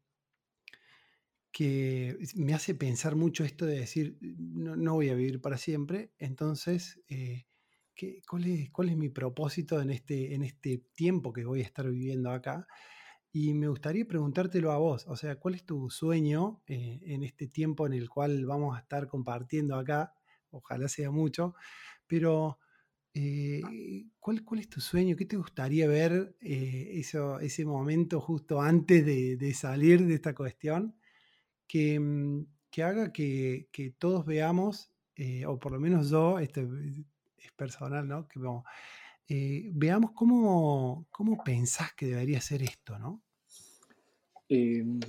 que 1.53 2.17
me 2.35 2.53
hace 2.55 2.75
pensar 2.75 3.15
mucho 3.15 3.43
esto 3.43 3.65
de 3.65 3.79
decir, 3.79 4.17
no, 4.21 4.95
voy 4.95 5.09
a 5.09 5.15
vivir 5.15 5.39
para 5.39 5.57
siempre, 5.57 6.11
entonces, 6.17 6.99
eh, 7.09 7.45
cuál, 8.27 8.45
es, 8.45 8.69
¿cuál 8.71 8.89
es 8.89 8.97
mi 8.97 9.09
propósito 9.09 9.81
en 9.81 9.91
este, 9.91 10.33
en 10.33 10.43
este 10.43 10.83
tiempo 10.93 11.33
que 11.33 11.45
voy 11.45 11.61
a 11.61 11.63
estar 11.63 11.89
viviendo 11.89 12.31
acá? 12.31 12.67
Y 13.35 13.55
me 13.55 13.67
gustaría 13.67 14.05
preguntártelo 14.05 14.71
a 14.71 14.77
vos, 14.77 15.07
o 15.07 15.15
sea, 15.15 15.37
¿cuál 15.37 15.55
es 15.55 15.65
tu 15.65 15.89
sueño 15.89 16.61
eh, 16.67 17.01
en 17.07 17.23
este 17.23 17.47
tiempo 17.47 17.87
en 17.87 17.93
el 17.93 18.07
cual 18.07 18.45
vamos 18.45 18.77
a 18.77 18.81
estar 18.81 19.07
compartiendo 19.07 19.75
acá? 19.75 20.13
Ojalá 20.51 20.87
sea 20.87 21.09
mucho, 21.09 21.55
pero 22.05 22.59
eh, 23.15 23.59
¿cuál, 24.19 24.43
¿cuál, 24.45 24.59
es 24.59 24.69
tu 24.69 24.81
sueño? 24.81 25.15
¿Qué 25.15 25.25
te 25.25 25.37
gustaría 25.37 25.87
ver 25.87 26.35
eh, 26.41 26.91
eso, 26.93 27.39
ese 27.39 27.65
momento 27.65 28.21
justo 28.21 28.61
antes 28.61 29.03
de, 29.03 29.53
salir 29.55 30.05
de 30.05 30.13
esta 30.13 30.35
cuestión? 30.35 30.95
Que, 31.67 31.99
mm, 31.99 32.45
haga 32.83 33.11
que, 33.11 33.67
todos 33.97 34.27
veamos, 34.27 34.93
o 35.47 35.59
por 35.59 35.71
lo 35.71 35.79
menos 35.79 36.11
yo, 36.11 36.37
este 36.37 36.67
es 37.47 37.51
personal, 37.53 38.07
¿no? 38.07 38.27
Que 38.27 38.39
veamos 39.73 40.11
cómo, 40.11 41.07
cómo 41.11 41.43
pensás 41.43 41.93
que 41.93 42.07
debería 42.07 42.41
ser 42.41 42.63
esto, 42.63 42.97
¿no? 42.99 43.21
Em, 44.49 44.99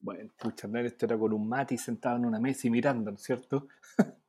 bueno, 0.00 0.30
pucha, 0.38 0.68
esto 0.80 1.06
era 1.06 1.18
con 1.18 1.32
un 1.32 1.48
mati 1.48 1.76
sentado 1.76 2.16
en 2.16 2.26
una 2.26 2.40
mesa 2.40 2.66
y 2.66 2.70
mirando, 2.70 3.10
¿no 3.10 3.16
es 3.16 3.22
cierto? 3.22 3.68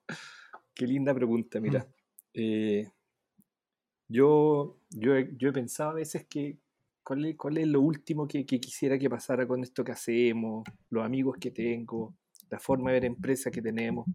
Qué 0.73 0.87
linda 0.87 1.13
pregunta, 1.13 1.59
mira. 1.59 1.79
Mm. 1.79 1.93
Eh, 2.33 2.91
yo, 4.07 4.79
yo, 4.89 5.15
he, 5.15 5.35
yo, 5.37 5.49
he, 5.49 5.53
pensado 5.53 5.91
a 5.91 5.93
veces 5.93 6.25
que 6.27 6.57
cuál 7.03 7.25
es, 7.25 7.35
cuál 7.37 7.57
es 7.57 7.67
lo 7.67 7.81
último 7.81 8.27
que, 8.27 8.45
quisiera 8.45 8.97
que 8.97 9.09
pasara 9.09 9.47
con 9.47 9.63
esto 9.63 9.83
que 9.83 9.91
hacemos, 9.91 10.63
los 10.89 11.05
amigos 11.05 11.37
que 11.39 11.51
tengo, 11.51 12.15
la 12.49 12.59
forma 12.59 12.91
de 12.91 12.95
ver 12.95 13.05
empresa 13.05 13.51
que 13.51 13.61
tenemos. 13.61 14.07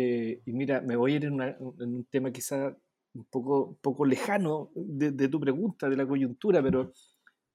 Eh, 0.00 0.42
y 0.46 0.52
mira, 0.52 0.80
me 0.80 0.94
voy 0.94 1.14
a 1.14 1.16
ir 1.16 1.24
en, 1.24 1.40
un 1.60 2.04
tema 2.04 2.30
quizá 2.30 2.72
un 3.14 3.24
poco, 3.24 3.76
poco 3.82 4.04
lejano 4.04 4.70
de, 4.76 5.28
tu 5.28 5.40
pregunta, 5.40 5.88
de 5.88 5.96
la 5.96 6.06
coyuntura, 6.06 6.62
pero, 6.62 6.92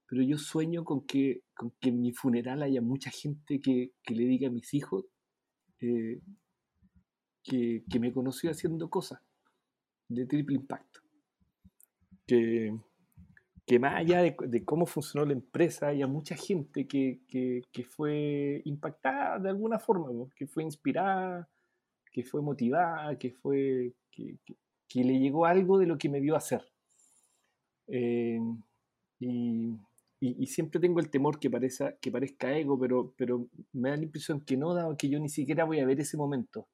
pero 0.05 0.21
yo 0.23 0.37
sueño 0.37 0.83
con 0.83 1.05
que, 1.05 1.43
con 1.55 1.71
que 1.79 1.87
en 1.87 2.01
mi 2.01 2.11
funeral 2.11 2.61
haya 2.61 2.81
mucha 2.81 3.09
gente 3.11 3.61
que, 3.61 3.93
que 4.03 4.13
le 4.13 4.25
diga 4.25 4.49
a 4.49 4.51
mis 4.51 4.73
hijos, 4.73 5.05
eh, 5.79 6.19
que, 7.43 7.81
me 7.97 8.11
conoció 8.11 8.51
haciendo 8.51 8.89
cosas 8.89 9.21
de 10.09 10.25
triple 10.25 10.57
impacto. 10.57 10.99
Que, 12.27 12.77
que 13.65 13.79
más 13.79 13.95
allá 13.95 14.21
de, 14.21 14.65
cómo 14.65 14.85
funcionó 14.85 15.25
la 15.25 15.31
empresa, 15.31 15.87
haya 15.87 16.07
mucha 16.07 16.35
gente 16.35 16.87
que, 16.87 17.21
fue 17.87 18.61
impactada 18.65 19.39
de 19.39 19.47
alguna 19.47 19.79
forma, 19.79 20.09
que 20.35 20.45
fue 20.45 20.63
inspirada, 20.63 21.47
que 22.13 22.23
fue 22.23 22.41
motivada, 22.41 23.17
que, 23.17 23.31
fue, 23.31 23.93
que, 24.11 25.03
le 25.03 25.19
llegó 25.19 25.45
algo 25.45 25.79
de 25.79 25.87
lo 25.87 25.97
que 25.97 26.07
me 26.07 26.21
vio 26.21 26.35
hacer. 26.35 26.63
Eh, 27.87 28.39
y, 29.19 30.47
siempre 30.47 30.79
tengo 30.79 30.99
el 30.99 31.09
temor 31.09 31.39
que, 31.39 31.49
parezca, 31.49 31.97
que 31.97 32.11
parezca 32.11 32.55
ego, 32.55 32.79
pero, 32.79 33.13
pero 33.17 33.49
me 33.73 33.89
da 33.89 33.97
la 33.97 34.03
impresión 34.03 34.41
que 34.41 34.55
no, 34.55 34.73
dado 34.73 34.95
que 34.95 35.09
yo 35.09 35.19
ni 35.19 35.27
siquiera 35.27 35.65
voy 35.65 35.79
a 35.79 35.85
ver 35.85 35.99
ese 35.99 36.15
momento. 36.15 36.67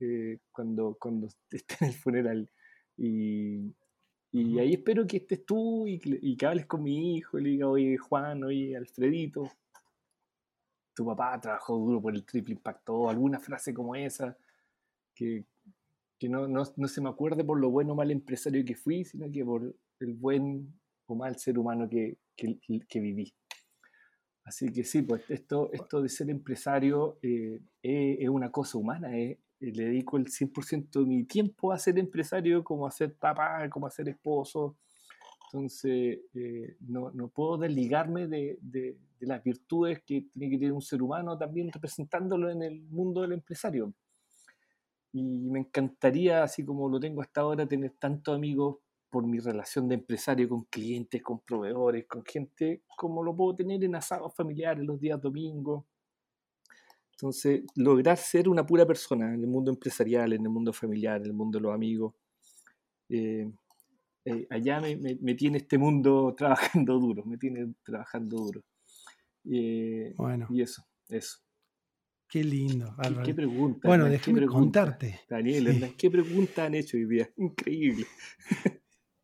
Eh, 0.00 0.38
cuando, 0.52 0.96
cuando 0.98 1.28
esté 1.50 1.76
en 1.80 1.88
el 1.88 1.94
funeral. 1.94 2.50
Y, 2.96 3.74
y 4.32 4.58
ahí 4.58 4.74
espero 4.74 5.06
que 5.06 5.18
estés 5.18 5.44
tú 5.44 5.86
y, 5.86 6.00
y, 6.04 6.36
que 6.36 6.46
hables 6.46 6.66
con 6.66 6.82
mi 6.82 7.16
hijo 7.16 7.38
le 7.38 7.50
diga, 7.50 7.68
oye 7.68 7.96
Juan, 7.96 8.44
oye 8.44 8.76
Alfredito, 8.76 9.50
tu 10.98 11.06
papá 11.06 11.40
trabajó 11.40 11.78
duro 11.78 12.02
por 12.02 12.12
el 12.12 12.24
triple 12.24 12.54
impacto, 12.54 13.08
alguna 13.08 13.38
frase 13.38 13.72
como 13.72 13.94
esa, 13.94 14.36
que, 15.14 15.44
que 16.18 16.28
no, 16.28 16.48
no, 16.48 16.64
no, 16.76 16.88
se 16.88 17.00
me 17.00 17.08
acuerde 17.08 17.44
por 17.44 17.60
lo 17.60 17.70
bueno 17.70 17.92
o 17.92 17.94
mal 17.94 18.10
empresario 18.10 18.64
que 18.64 18.74
fui, 18.74 19.04
sino 19.04 19.30
que 19.30 19.44
por 19.44 19.76
el 20.00 20.14
buen 20.14 20.74
o 21.06 21.14
mal 21.14 21.38
ser 21.38 21.56
humano 21.56 21.88
que, 21.88 22.18
que, 22.34 23.00
viví. 23.00 23.32
Así 24.42 24.72
que 24.72 24.82
sí, 24.82 25.02
pues 25.02 25.22
esto, 25.30 25.70
esto 25.72 26.02
de 26.02 26.08
ser 26.08 26.30
empresario 26.30 27.20
eh, 27.22 27.60
es, 27.80 28.28
una 28.28 28.50
cosa 28.50 28.76
humana, 28.76 29.16
es, 29.16 29.38
le 29.60 29.84
dedico 29.84 30.16
el 30.16 30.26
100% 30.26 30.98
de 30.98 31.06
mi 31.06 31.22
tiempo 31.26 31.70
a 31.70 31.78
ser 31.78 31.96
empresario, 32.00 32.64
como 32.64 32.88
a 32.88 32.90
ser 32.90 33.14
papá, 33.14 33.70
como 33.70 33.86
a 33.86 33.90
ser 33.90 34.08
esposo. 34.08 34.76
Entonces, 35.52 36.20
eh, 36.34 36.76
no, 36.80 37.10
no, 37.12 37.28
puedo 37.28 37.56
desligarme 37.58 38.26
de, 38.26 38.58
de, 38.60 38.98
las 39.20 39.42
virtudes 39.42 40.02
que 40.04 40.26
tiene 40.32 40.50
que 40.50 40.58
tener 40.58 40.72
un 40.72 40.82
ser 40.82 41.02
humano 41.02 41.36
también 41.36 41.72
representándolo 41.72 42.50
en 42.50 42.62
el 42.62 42.82
mundo 42.82 43.22
del 43.22 43.32
empresario. 43.32 43.92
Y 45.12 45.22
me 45.22 45.60
encantaría, 45.60 46.42
así 46.42 46.64
como 46.64 46.88
lo 46.88 47.00
tengo 47.00 47.22
hasta 47.22 47.40
ahora, 47.40 47.66
tener 47.66 47.92
tantos 47.98 48.34
amigos 48.34 48.76
por 49.10 49.26
mi 49.26 49.38
relación 49.38 49.88
de 49.88 49.94
empresario 49.94 50.48
con 50.48 50.64
clientes, 50.64 51.22
con 51.22 51.40
proveedores, 51.40 52.06
con 52.06 52.22
gente, 52.24 52.82
como 52.96 53.22
lo 53.22 53.34
puedo 53.34 53.56
tener 53.56 53.82
en 53.82 53.94
asados 53.94 54.34
familiares 54.34 54.84
los 54.84 55.00
días 55.00 55.20
domingos 55.20 55.84
entonces, 57.18 57.64
lograr 57.74 58.16
ser 58.16 58.48
una 58.48 58.64
pura 58.64 58.86
persona 58.86 59.34
en 59.34 59.40
el 59.40 59.48
mundo 59.48 59.72
empresarial, 59.72 60.32
en 60.32 60.42
el 60.42 60.50
mundo 60.50 60.72
familiar, 60.72 61.20
en 61.20 61.26
el 61.26 61.32
mundo 61.32 61.58
de 61.58 61.62
los 61.64 61.74
amigos. 61.74 62.14
Eh, 63.08 63.50
eh, 64.28 64.46
allá 64.50 64.80
me, 64.80 64.96
me, 65.20 65.34
tiene 65.34 65.58
este 65.58 65.78
mundo 65.78 66.34
trabajando 66.38 66.98
duro, 66.98 67.24
me 67.24 67.38
tiene 67.38 67.74
trabajando 67.84 68.36
duro. 68.36 68.64
Eh, 69.44 70.14
bueno. 70.16 70.46
Y 70.50 70.62
eso, 70.62 70.84
eso. 71.08 71.38
Qué 72.28 72.44
lindo. 72.44 72.94
¿Qué, 73.02 73.22
¿Qué, 73.24 73.34
pregunta? 73.34 73.88
Bueno, 73.88 74.04
déjame 74.04 74.46
contarte. 74.46 75.20
Daniel, 75.30 75.94
¿qué 75.96 76.10
pregunta 76.10 76.66
han 76.66 76.74
hecho 76.74 76.98
hoy 76.98 77.06
día? 77.06 77.30
Increíble. 77.38 78.06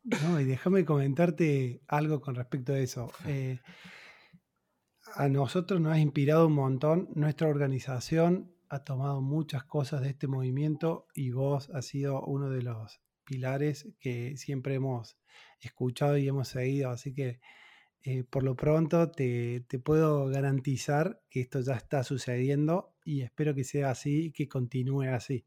No, 0.05 0.41
y 0.41 0.45
déjame 0.45 0.85
comentarte 0.87 1.83
algo 1.87 2.21
con 2.21 2.35
respecto 2.35 2.73
a 2.73 2.79
eso. 2.79 3.13
Eh, 3.27 3.61
a 5.15 5.29
nosotros 5.29 5.81
nos 5.81 5.93
ha 5.93 5.99
inspirado 5.99 6.47
un 6.47 6.55
montón. 6.55 7.11
Nuestra 7.15 7.49
organización 7.49 8.55
ha 8.71 8.85
tomado 8.85 9.21
muchas 9.21 9.65
cosas 9.65 10.01
de 10.01 10.11
este 10.11 10.27
movimiento 10.27 11.07
y 11.15 11.31
vos 11.31 11.69
has 11.71 11.87
sido 11.87 12.23
uno 12.25 12.49
de 12.49 12.63
los 12.63 13.04
pilares 13.25 13.89
que 14.01 14.37
siempre 14.37 14.75
hemos 14.75 15.17
escuchado 15.61 16.17
y 16.17 16.29
hemos 16.29 16.49
seguido. 16.49 16.91
Así 16.91 17.15
que 17.15 17.41
eh, 18.03 18.23
por 18.25 18.43
lo 18.43 18.55
pronto 18.55 19.11
te, 19.11 19.65
puedo 19.83 20.27
garantizar 20.27 21.23
que 21.31 21.41
esto 21.41 21.61
ya 21.61 21.75
está 21.75 22.05
sucediendo 22.05 22.95
y 23.03 23.23
espero 23.23 23.55
que 23.55 23.65
sea 23.65 23.91
así 23.91 24.27
y 24.27 24.33
que 24.33 24.47
continúe 24.47 25.05
así. 25.15 25.47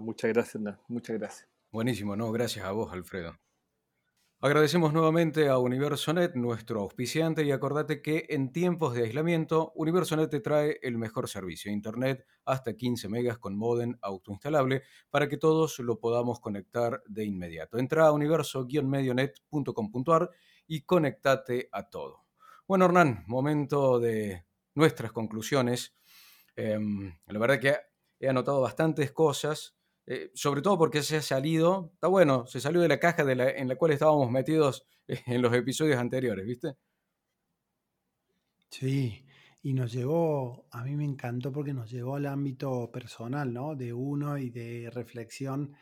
muchas 0.00 0.32
gracias, 0.32 0.62
muchas 0.88 1.16
gracias. 1.16 1.48
Buenísimo, 1.70 2.16
no, 2.16 2.32
gracias 2.32 2.64
a 2.64 2.72
vos, 2.72 2.92
Alfredo. 2.92 3.38
Agradecemos 4.46 4.92
nuevamente 4.92 5.48
a 5.48 5.58
Universonet, 5.58 6.36
nuestro 6.36 6.82
auspiciante, 6.82 7.44
y 7.44 7.50
acordate 7.50 8.00
que 8.00 8.26
en 8.28 8.52
tiempos 8.52 8.94
de 8.94 9.02
aislamiento, 9.02 9.72
Universonet 9.74 10.30
te 10.30 10.38
trae 10.38 10.78
el 10.82 10.98
mejor 10.98 11.28
servicio, 11.28 11.72
Internet 11.72 12.24
hasta 12.44 12.76
15 12.76 13.08
megas 13.08 13.38
con 13.38 13.56
modem 13.56 13.98
autoinstalable, 14.00 14.84
para 15.10 15.28
que 15.28 15.36
todos 15.36 15.80
lo 15.80 15.98
podamos 15.98 16.38
conectar 16.38 17.02
de 17.08 17.24
inmediato. 17.24 17.76
Entra 17.76 18.06
a 18.06 18.12
universo-medionet.com.ar 18.12 20.30
y 20.68 20.82
conectate 20.82 21.68
a 21.72 21.90
todo. 21.90 22.26
Bueno, 22.68 22.84
Hernán, 22.84 23.24
momento 23.26 23.98
de 23.98 24.44
nuestras 24.76 25.10
conclusiones. 25.10 25.96
Em, 26.54 27.12
la 27.26 27.38
verdad 27.40 27.58
que 27.58 27.74
he 28.20 28.28
anotado 28.28 28.60
bastantes 28.60 29.10
cosas 29.10 29.76
eh, 30.06 30.30
sobre 30.34 30.62
todo 30.62 30.78
porque 30.78 31.02
se 31.02 31.16
ha 31.16 31.22
salido, 31.22 31.90
está 31.94 32.08
bueno, 32.08 32.46
se 32.46 32.60
salió 32.60 32.80
de 32.80 32.88
la 32.88 33.00
caja 33.00 33.22
en 33.22 33.68
la 33.68 33.76
cual 33.76 33.92
estábamos 33.92 34.30
metidos 34.30 34.86
en 35.08 35.42
los 35.42 35.52
episodios 35.54 35.98
anteriores, 35.98 36.46
¿viste? 36.46 36.76
Sí, 38.70 39.24
y 39.62 39.72
nos 39.72 39.92
llevó, 39.92 40.66
a 40.70 40.84
mí 40.84 40.96
me 40.96 41.04
encantó 41.04 41.52
porque 41.52 41.72
nos 41.72 41.90
llevó 41.90 42.16
al 42.16 42.26
ámbito 42.26 42.90
personal, 42.92 43.52
¿no? 43.52 43.74
De 43.74 43.92
uno 43.92 44.38
y 44.38 44.50
de 44.50 44.90
reflexión. 44.92 45.74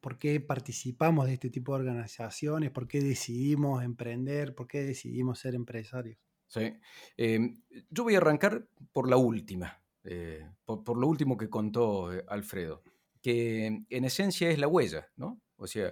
¿Por 0.00 0.18
qué 0.18 0.40
participamos 0.40 1.26
de 1.26 1.34
este 1.34 1.50
tipo 1.50 1.74
de 1.74 1.80
organizaciones? 1.80 2.70
¿Por 2.70 2.88
qué 2.88 3.00
decidimos 3.00 3.82
emprender? 3.82 4.54
¿Por 4.54 4.66
qué 4.66 4.82
decidimos 4.82 5.38
ser 5.38 5.54
empresarios? 5.54 6.18
Sí. 6.46 6.72
Em, 7.16 7.62
yo 7.90 8.04
voy 8.04 8.14
a 8.14 8.18
arrancar 8.18 8.68
por 8.92 9.08
la 9.08 9.16
última. 9.16 9.83
Eh, 10.04 10.46
por, 10.66 10.98
lo 10.98 11.08
último 11.08 11.36
que 11.36 11.48
contó 11.48 12.12
eh, 12.12 12.24
Alfredo, 12.28 12.82
que 13.22 13.84
en 13.88 14.04
esencia 14.04 14.50
es 14.50 14.58
la 14.58 14.68
huella, 14.68 15.08
¿no? 15.16 15.40
O 15.56 15.66
sea, 15.66 15.88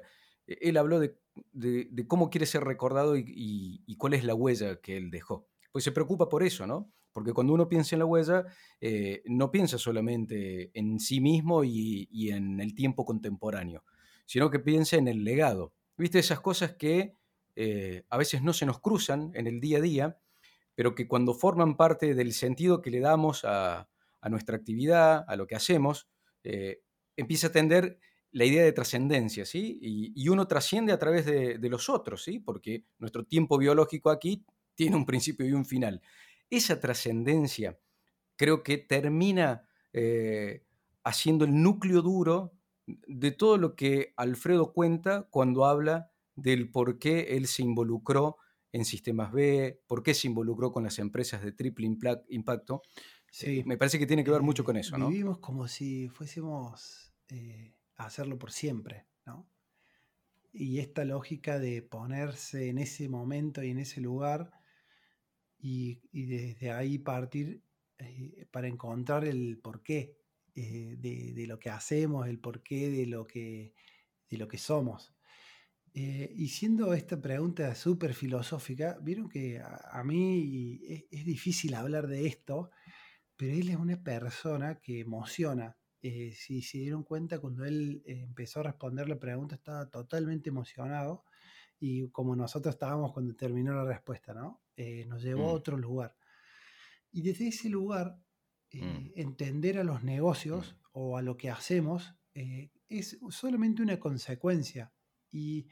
e, 0.46 0.58
él 0.60 0.76
habló 0.76 1.00
de, 1.00 1.16
cómo 2.06 2.28
quiere 2.28 2.46
ser 2.46 2.64
recordado 2.64 3.16
y, 3.16 3.96
cuál 3.98 4.14
es 4.14 4.24
la 4.24 4.34
huella 4.34 4.80
que 4.80 4.96
él 4.96 5.10
dejó. 5.10 5.48
Pues 5.72 5.84
se 5.84 5.92
preocupa 5.92 6.28
por 6.28 6.42
eso, 6.42 6.66
¿no? 6.66 6.92
Porque 7.12 7.32
cuando 7.32 7.54
uno 7.54 7.68
piensa 7.68 7.94
en 7.94 8.00
la 8.00 8.06
huella, 8.06 8.44
eh, 8.80 9.22
no 9.26 9.50
piensa 9.50 9.78
solamente 9.78 10.70
en 10.74 10.98
sí 10.98 11.20
mismo 11.20 11.64
y, 11.64 12.08
en 12.30 12.60
el 12.60 12.74
tiempo 12.74 13.04
contemporáneo, 13.04 13.84
sino 14.26 14.50
que 14.50 14.58
piensa 14.58 14.96
en 14.96 15.08
el 15.08 15.24
legado. 15.24 15.74
¿Viste? 15.96 16.18
Esas 16.18 16.40
cosas 16.40 16.74
que 16.74 17.16
a 18.08 18.16
veces 18.16 18.42
no 18.42 18.54
se 18.54 18.64
nos 18.64 18.80
cruzan 18.80 19.30
en 19.34 19.46
el 19.46 19.60
día 19.60 19.78
a 19.78 19.82
día, 19.82 20.18
pero 20.74 20.94
que 20.94 21.06
cuando 21.06 21.34
forman 21.34 21.76
parte 21.76 22.14
del 22.14 22.32
sentido 22.32 22.80
que 22.80 22.90
le 22.90 23.00
damos 23.00 23.44
a, 23.44 23.91
a 24.22 24.28
nuestra 24.30 24.56
actividad, 24.56 25.24
a 25.28 25.36
lo 25.36 25.46
que 25.46 25.56
hacemos, 25.56 26.08
eh, 26.44 26.80
empieza 27.16 27.48
a 27.48 27.52
tender 27.52 27.98
la 28.30 28.46
idea 28.46 28.64
de 28.64 28.72
trascendencia, 28.72 29.44
¿sí? 29.44 29.78
Y, 29.82 30.28
uno 30.28 30.48
trasciende 30.48 30.92
a 30.92 30.98
través 30.98 31.26
de, 31.26 31.58
los 31.68 31.90
otros, 31.90 32.24
¿sí? 32.24 32.38
Porque 32.38 32.86
nuestro 32.98 33.24
tiempo 33.24 33.58
biológico 33.58 34.08
aquí 34.08 34.46
tiene 34.74 34.96
un 34.96 35.04
principio 35.04 35.46
y 35.46 35.52
un 35.52 35.66
final. 35.66 36.00
Esa 36.48 36.80
trascendencia 36.80 37.78
creo 38.36 38.62
que 38.62 38.78
termina 38.78 39.68
eh, 39.92 40.64
haciendo 41.04 41.44
el 41.44 41.62
núcleo 41.62 42.00
duro 42.00 42.54
de 42.86 43.32
todo 43.32 43.58
lo 43.58 43.76
que 43.76 44.14
Alfredo 44.16 44.72
cuenta 44.72 45.28
cuando 45.30 45.66
habla 45.66 46.10
del 46.34 46.70
por 46.70 46.98
qué 46.98 47.36
él 47.36 47.46
se 47.46 47.62
involucró 47.62 48.38
en 48.72 48.86
Sistemas 48.86 49.32
B, 49.32 49.82
por 49.86 50.02
qué 50.02 50.14
se 50.14 50.28
involucró 50.28 50.72
con 50.72 50.84
las 50.84 50.98
empresas 50.98 51.42
de 51.42 51.52
triple 51.52 51.86
impacto 52.28 52.82
Sí. 53.32 53.62
Me 53.64 53.78
parece 53.78 53.98
que 53.98 54.06
tiene 54.06 54.24
que 54.24 54.30
ver 54.30 54.42
mucho 54.42 54.62
con 54.62 54.76
eso, 54.76 54.98
¿no? 54.98 55.08
Vivimos 55.08 55.38
como 55.38 55.66
si 55.66 56.10
fuésemos 56.10 57.14
eh, 57.30 57.74
a 57.96 58.04
hacerlo 58.04 58.38
por 58.38 58.52
siempre, 58.52 59.06
¿no? 59.24 59.48
Y 60.52 60.80
esta 60.80 61.06
lógica 61.06 61.58
de 61.58 61.80
ponerse 61.80 62.68
en 62.68 62.76
ese 62.76 63.08
momento 63.08 63.62
y 63.62 63.70
en 63.70 63.78
ese 63.78 64.02
lugar 64.02 64.52
y, 65.58 66.02
desde 66.12 66.72
ahí 66.72 66.98
partir 66.98 67.62
eh, 67.96 68.46
para 68.50 68.68
encontrar 68.68 69.24
el 69.24 69.58
porqué 69.58 70.18
eh, 70.54 70.96
de, 70.98 71.46
lo 71.46 71.58
que 71.58 71.70
hacemos, 71.70 72.28
el 72.28 72.38
porqué 72.38 72.90
de 72.90 73.06
lo 73.06 73.26
que, 73.26 73.72
de 74.28 74.36
lo 74.36 74.46
que 74.46 74.58
somos. 74.58 75.14
y 75.94 76.48
siendo 76.48 76.92
esta 76.92 77.18
pregunta 77.18 77.74
súper 77.74 78.12
filosófica, 78.12 78.98
vieron 79.00 79.30
que 79.30 79.58
a, 79.58 80.02
mí 80.04 81.06
es, 81.10 81.24
difícil 81.24 81.74
hablar 81.74 82.08
de 82.08 82.26
esto 82.26 82.70
pero 83.42 83.54
él 83.54 83.70
es 83.70 83.76
una 83.76 84.00
persona 84.00 84.76
que 84.76 85.00
emociona. 85.00 85.76
Eh, 86.00 86.32
si 86.32 86.62
se 86.62 86.78
dieron 86.78 87.02
cuenta, 87.02 87.40
cuando 87.40 87.64
él 87.64 88.00
eh, 88.06 88.20
empezó 88.20 88.60
a 88.60 88.62
responder 88.62 89.08
la 89.08 89.18
pregunta, 89.18 89.56
estaba 89.56 89.90
totalmente 89.90 90.50
emocionado 90.50 91.24
y 91.80 92.08
como 92.10 92.36
nosotros 92.36 92.76
estábamos 92.76 93.12
cuando 93.12 93.34
terminó 93.34 93.74
la 93.74 93.84
respuesta, 93.84 94.32
¿no? 94.32 94.62
Eh, 94.76 95.06
nos 95.06 95.24
llevó 95.24 95.50
a 95.50 95.54
mm. 95.54 95.56
otro 95.56 95.76
lugar. 95.76 96.16
Y 97.10 97.22
desde 97.22 97.48
ese 97.48 97.68
lugar, 97.68 98.16
mm. 98.74 99.10
entender 99.16 99.76
a 99.78 99.82
los 99.82 100.04
negocios 100.04 100.76
mm. 100.76 100.86
o 100.92 101.18
a 101.18 101.22
lo 101.22 101.36
que 101.36 101.50
hacemos 101.50 102.14
es 102.88 103.18
solamente 103.30 103.82
una 103.82 103.98
consecuencia 103.98 104.92
y, 105.32 105.66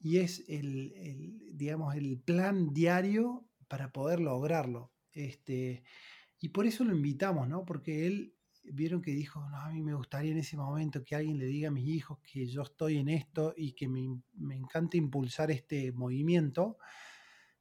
y 0.00 0.16
es 0.16 0.42
el, 0.48 0.94
el, 0.96 1.38
digamos, 1.52 1.94
el 1.94 2.18
plan 2.18 2.72
diario 2.72 3.46
para 3.68 3.92
poder 3.92 4.20
lograrlo. 4.20 4.94
Este, 5.14 5.84
y 6.44 6.50
por 6.50 6.66
eso 6.66 6.84
lo 6.84 6.94
invitamos, 6.94 7.48
¿no? 7.48 7.64
Porque 7.64 8.06
él, 8.06 8.34
vieron 8.64 9.00
que 9.00 9.12
dijo, 9.12 9.48
no, 9.48 9.56
a 9.56 9.70
mí 9.70 9.80
me 9.80 9.94
gustaría 9.94 10.32
en 10.32 10.36
ese 10.36 10.58
momento 10.58 11.02
que 11.02 11.16
alguien 11.16 11.38
le 11.38 11.46
diga 11.46 11.68
a 11.68 11.70
mis 11.70 11.88
hijos 11.88 12.18
que 12.18 12.44
yo 12.44 12.60
estoy 12.60 12.98
en 12.98 13.08
esto 13.08 13.54
y 13.56 13.72
que 13.72 13.88
me, 13.88 14.04
encanta 14.54 14.98
impulsar 14.98 15.50
este 15.50 15.90
movimiento. 15.92 16.76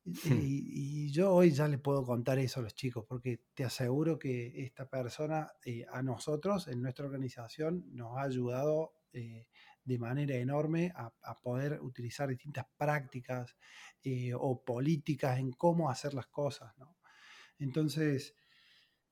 Hmm. 0.04 0.38
Y, 0.42 1.10
yo 1.14 1.34
hoy 1.34 1.52
ya 1.52 1.70
le 1.70 1.78
puedo 1.78 2.04
contar 2.04 2.40
eso 2.40 2.60
a 2.60 2.64
los 2.64 2.76
chicos, 2.76 3.06
porque 3.08 3.40
te 3.54 3.64
aseguro 3.64 4.20
que 4.20 4.66
esta 4.66 4.90
persona 4.90 5.54
eh, 5.64 5.86
a 5.90 6.04
nosotros, 6.04 6.68
en 6.68 6.82
nuestra 6.82 7.06
organización, 7.06 7.86
nos 7.96 8.18
ha 8.18 8.24
ayudado 8.24 8.96
eh, 9.14 9.48
de 9.86 9.98
manera 9.98 10.36
enorme 10.36 10.92
a, 10.94 11.40
poder 11.42 11.80
utilizar 11.82 12.28
distintas 12.28 12.66
prácticas 12.76 13.56
eh, 14.04 14.34
o 14.38 14.62
políticas 14.62 15.40
en 15.40 15.54
cómo 15.54 15.90
hacer 15.90 16.14
las 16.14 16.28
cosas. 16.28 16.78
¿no? 16.78 16.98
Entonces, 17.60 18.36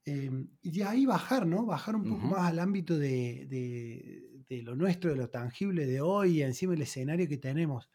Em, 0.04 0.50
y 0.62 0.72
de 0.72 0.84
ahí 0.84 1.06
bajar, 1.06 1.46
¿no? 1.46 1.66
Bajar 1.66 1.96
un 1.96 2.04
poco 2.04 2.26
más 2.26 2.50
al 2.50 2.60
ámbito 2.60 2.98
de, 2.98 4.44
lo 4.64 4.76
nuestro, 4.76 5.12
de 5.12 5.18
lo 5.18 5.30
tangible 5.30 5.86
de 5.86 6.02
hoy, 6.02 6.40
y 6.40 6.42
encima 6.42 6.74
el 6.74 6.82
escenario 6.82 7.28
que 7.28 7.38
tenemos. 7.38 7.90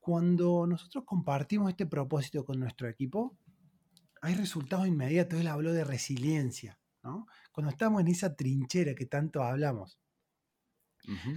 Cuando 0.00 0.66
nosotros 0.66 1.04
compartimos 1.06 1.70
este 1.70 1.86
propósito 1.86 2.44
con 2.44 2.58
nuestro 2.58 2.88
equipo, 2.88 3.38
hay 4.22 4.34
resultados 4.34 4.88
inmediatos. 4.88 5.40
Él 5.40 5.46
habló 5.46 5.72
de 5.72 5.84
resiliencia, 5.84 6.78
¿no? 7.02 7.26
Cuando 7.52 7.70
estamos 7.70 8.00
en 8.00 8.08
esa 8.08 8.34
trinchera 8.34 8.94
que 8.94 9.06
tanto 9.06 9.42
hablamos. 9.42 9.98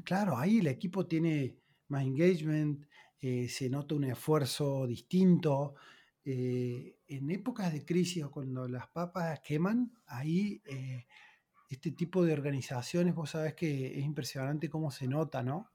Claro, 0.04 0.38
ahí 0.38 0.60
el 0.60 0.68
equipo 0.68 1.08
tiene 1.08 1.58
más 1.88 2.04
engagement, 2.04 2.86
eh, 3.20 3.48
se 3.48 3.70
nota 3.70 3.96
un 3.96 4.04
esfuerzo 4.04 4.86
distinto, 4.86 5.76
eh, 6.26 6.98
en 7.08 7.30
épocas 7.32 7.74
de 7.74 7.86
crisis 7.86 8.24
o 8.24 8.32
cuando 8.32 8.68
las 8.68 8.88
papas 8.88 9.42
queman, 9.42 9.92
ahí 10.06 10.62
eh, 10.66 11.06
este 11.70 11.92
tipo 11.92 12.24
de 12.24 12.34
organizaciones, 12.34 13.14
vos 13.16 13.32
sabés 13.32 13.56
que 13.56 13.98
es 13.98 14.06
impresionante 14.06 14.70
cómo 14.70 14.92
se 14.92 15.08
nota, 15.08 15.44
¿no? 15.44 15.72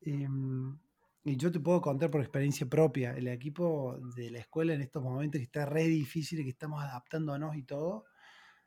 Em, 0.00 0.78
y 1.24 1.36
yo 1.36 1.50
te 1.50 1.60
puedo 1.60 1.80
contar 1.80 2.10
por 2.10 2.20
experiencia 2.20 2.68
propia, 2.68 3.12
el 3.16 3.28
equipo 3.28 3.98
de 4.16 4.30
la 4.30 4.38
escuela 4.40 4.74
en 4.74 4.82
estos 4.82 5.02
momentos 5.02 5.38
que 5.38 5.44
está 5.44 5.66
re 5.66 5.84
difícil 5.84 6.40
y 6.40 6.44
que 6.44 6.50
estamos 6.50 6.82
adaptándonos 6.82 7.56
y 7.56 7.62
todo, 7.64 8.04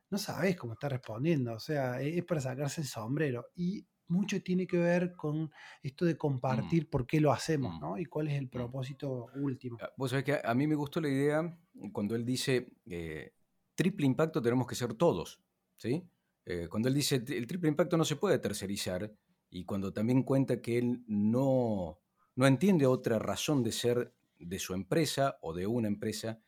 no 0.10 0.18
sabes 0.18 0.56
cómo 0.56 0.74
está 0.74 0.89
respondiendo, 0.89 1.54
o 1.54 1.60
sea, 1.60 2.02
es 2.02 2.24
para 2.26 2.41
sacarse 2.41 2.82
el 2.82 2.88
sombrero. 2.88 3.48
Y 3.56 3.86
mucho 4.10 4.41
tiene 4.41 4.68
que 4.68 4.78
ver 4.78 5.16
con 5.16 5.51
esto 5.84 6.05
de 6.05 6.14
mm. 6.14 6.18
compartir 6.18 6.89
por 6.89 7.05
qué 7.05 7.20
lo 7.20 7.32
hacemos, 7.32 7.76
mm. 7.76 7.80
¿no? 7.80 7.97
Y 7.97 8.05
cuál 8.05 8.28
es 8.28 8.36
el 8.36 8.45
mm. 8.45 8.49
propósito 8.49 9.28
último. 9.36 9.78
Ah, 9.82 9.91
vos 9.97 10.12
sabés 10.12 10.26
que 10.26 10.39
a 10.43 10.53
mí 10.53 10.68
me 10.68 10.76
gustó 10.76 11.01
la 11.01 11.10
idea 11.10 11.58
cuando 11.91 12.16
él 12.16 12.26
dice, 12.26 12.74
eh, 12.86 13.34
triple 13.76 14.05
impacto 14.05 14.41
tenemos 14.41 14.68
que 14.68 14.76
ser 14.76 14.93
todos, 14.93 15.41
¿sí? 15.76 16.03
Eh, 16.45 16.68
cuando 16.70 16.88
él 16.88 16.95
dice, 16.95 17.16
el 17.28 17.47
triple 17.47 17.70
impacto 17.70 17.97
no 17.97 18.05
se 18.05 18.16
puede 18.16 18.39
tercerizar, 18.39 19.14
y 19.49 19.66
cuando 19.66 19.93
también 19.93 20.24
cuenta 20.24 20.62
que 20.62 20.78
él 20.78 21.03
no, 21.08 21.99
no 22.36 22.47
entiende 22.47 22.86
otra 22.86 23.20
razón 23.20 23.64
de 23.64 23.72
ser 23.72 24.14
de 24.39 24.60
su 24.60 24.74
empresa 24.74 25.38
o 25.41 25.53
de 25.53 25.68
una 25.68 25.88
empresa 25.88 26.39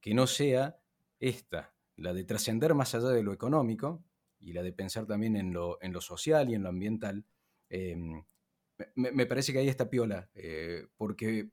que 0.00 0.14
no 0.14 0.26
sea 0.26 0.78
esta, 1.18 1.74
la 1.96 2.12
de 2.12 2.24
trascender 2.24 2.74
más 2.74 2.94
allá 2.94 3.08
de 3.08 3.22
lo 3.22 3.32
económico 3.32 4.04
y 4.40 4.52
la 4.52 4.62
de 4.62 4.72
pensar 4.72 5.06
también 5.06 5.36
en 5.36 5.52
lo, 5.52 5.80
en 5.82 5.92
lo 5.92 6.00
social 6.00 6.50
y 6.50 6.54
en 6.54 6.62
lo 6.62 6.70
ambiental, 6.70 7.24
em, 7.68 8.24
me, 8.94 9.26
parece 9.26 9.52
que 9.52 9.58
ahí 9.58 9.68
está 9.68 9.90
piola, 9.90 10.30
eh, 10.34 10.86
porque 10.96 11.50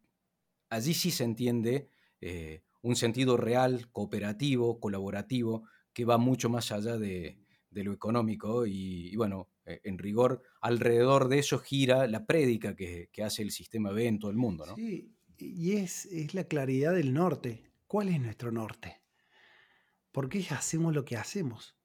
allí 0.70 0.94
sí 0.94 1.12
se 1.12 1.24
entiende 1.24 1.90
eh, 2.22 2.64
un 2.82 2.96
sentido 2.96 3.38
real, 3.38 3.90
cooperativo, 3.92 4.80
colaborativo, 4.80 5.64
que 5.94 6.06
va 6.06 6.18
mucho 6.18 6.50
más 6.50 6.72
allá 6.72 6.98
de, 6.98 7.40
lo 7.72 7.94
económico 7.94 8.66
y, 8.66 9.16
bueno, 9.18 9.50
eh, 9.66 9.82
en 9.84 10.00
rigor, 10.00 10.42
alrededor 10.62 11.28
de 11.28 11.38
eso 11.38 11.60
gira 11.60 12.08
la 12.08 12.26
prédica 12.26 12.76
que, 12.76 13.10
hace 13.24 13.44
el 13.44 13.52
sistema 13.52 13.92
B 13.92 14.08
en 14.08 14.18
todo 14.18 14.32
el 14.32 14.38
mundo. 14.38 14.66
¿no? 14.66 14.76
Sí, 14.76 15.14
y 15.38 15.74
es, 15.74 16.06
es 16.08 16.34
la 16.34 16.46
claridad 16.46 16.96
del 16.96 17.14
norte. 17.14 17.72
¿Cuál 17.86 18.10
es 18.10 18.20
nuestro 18.20 18.52
norte? 18.52 19.02
¿Por 20.12 20.28
qué 20.28 20.44
hacemos 20.50 20.96
lo 20.96 21.06
que 21.06 21.18
hacemos? 21.18 21.77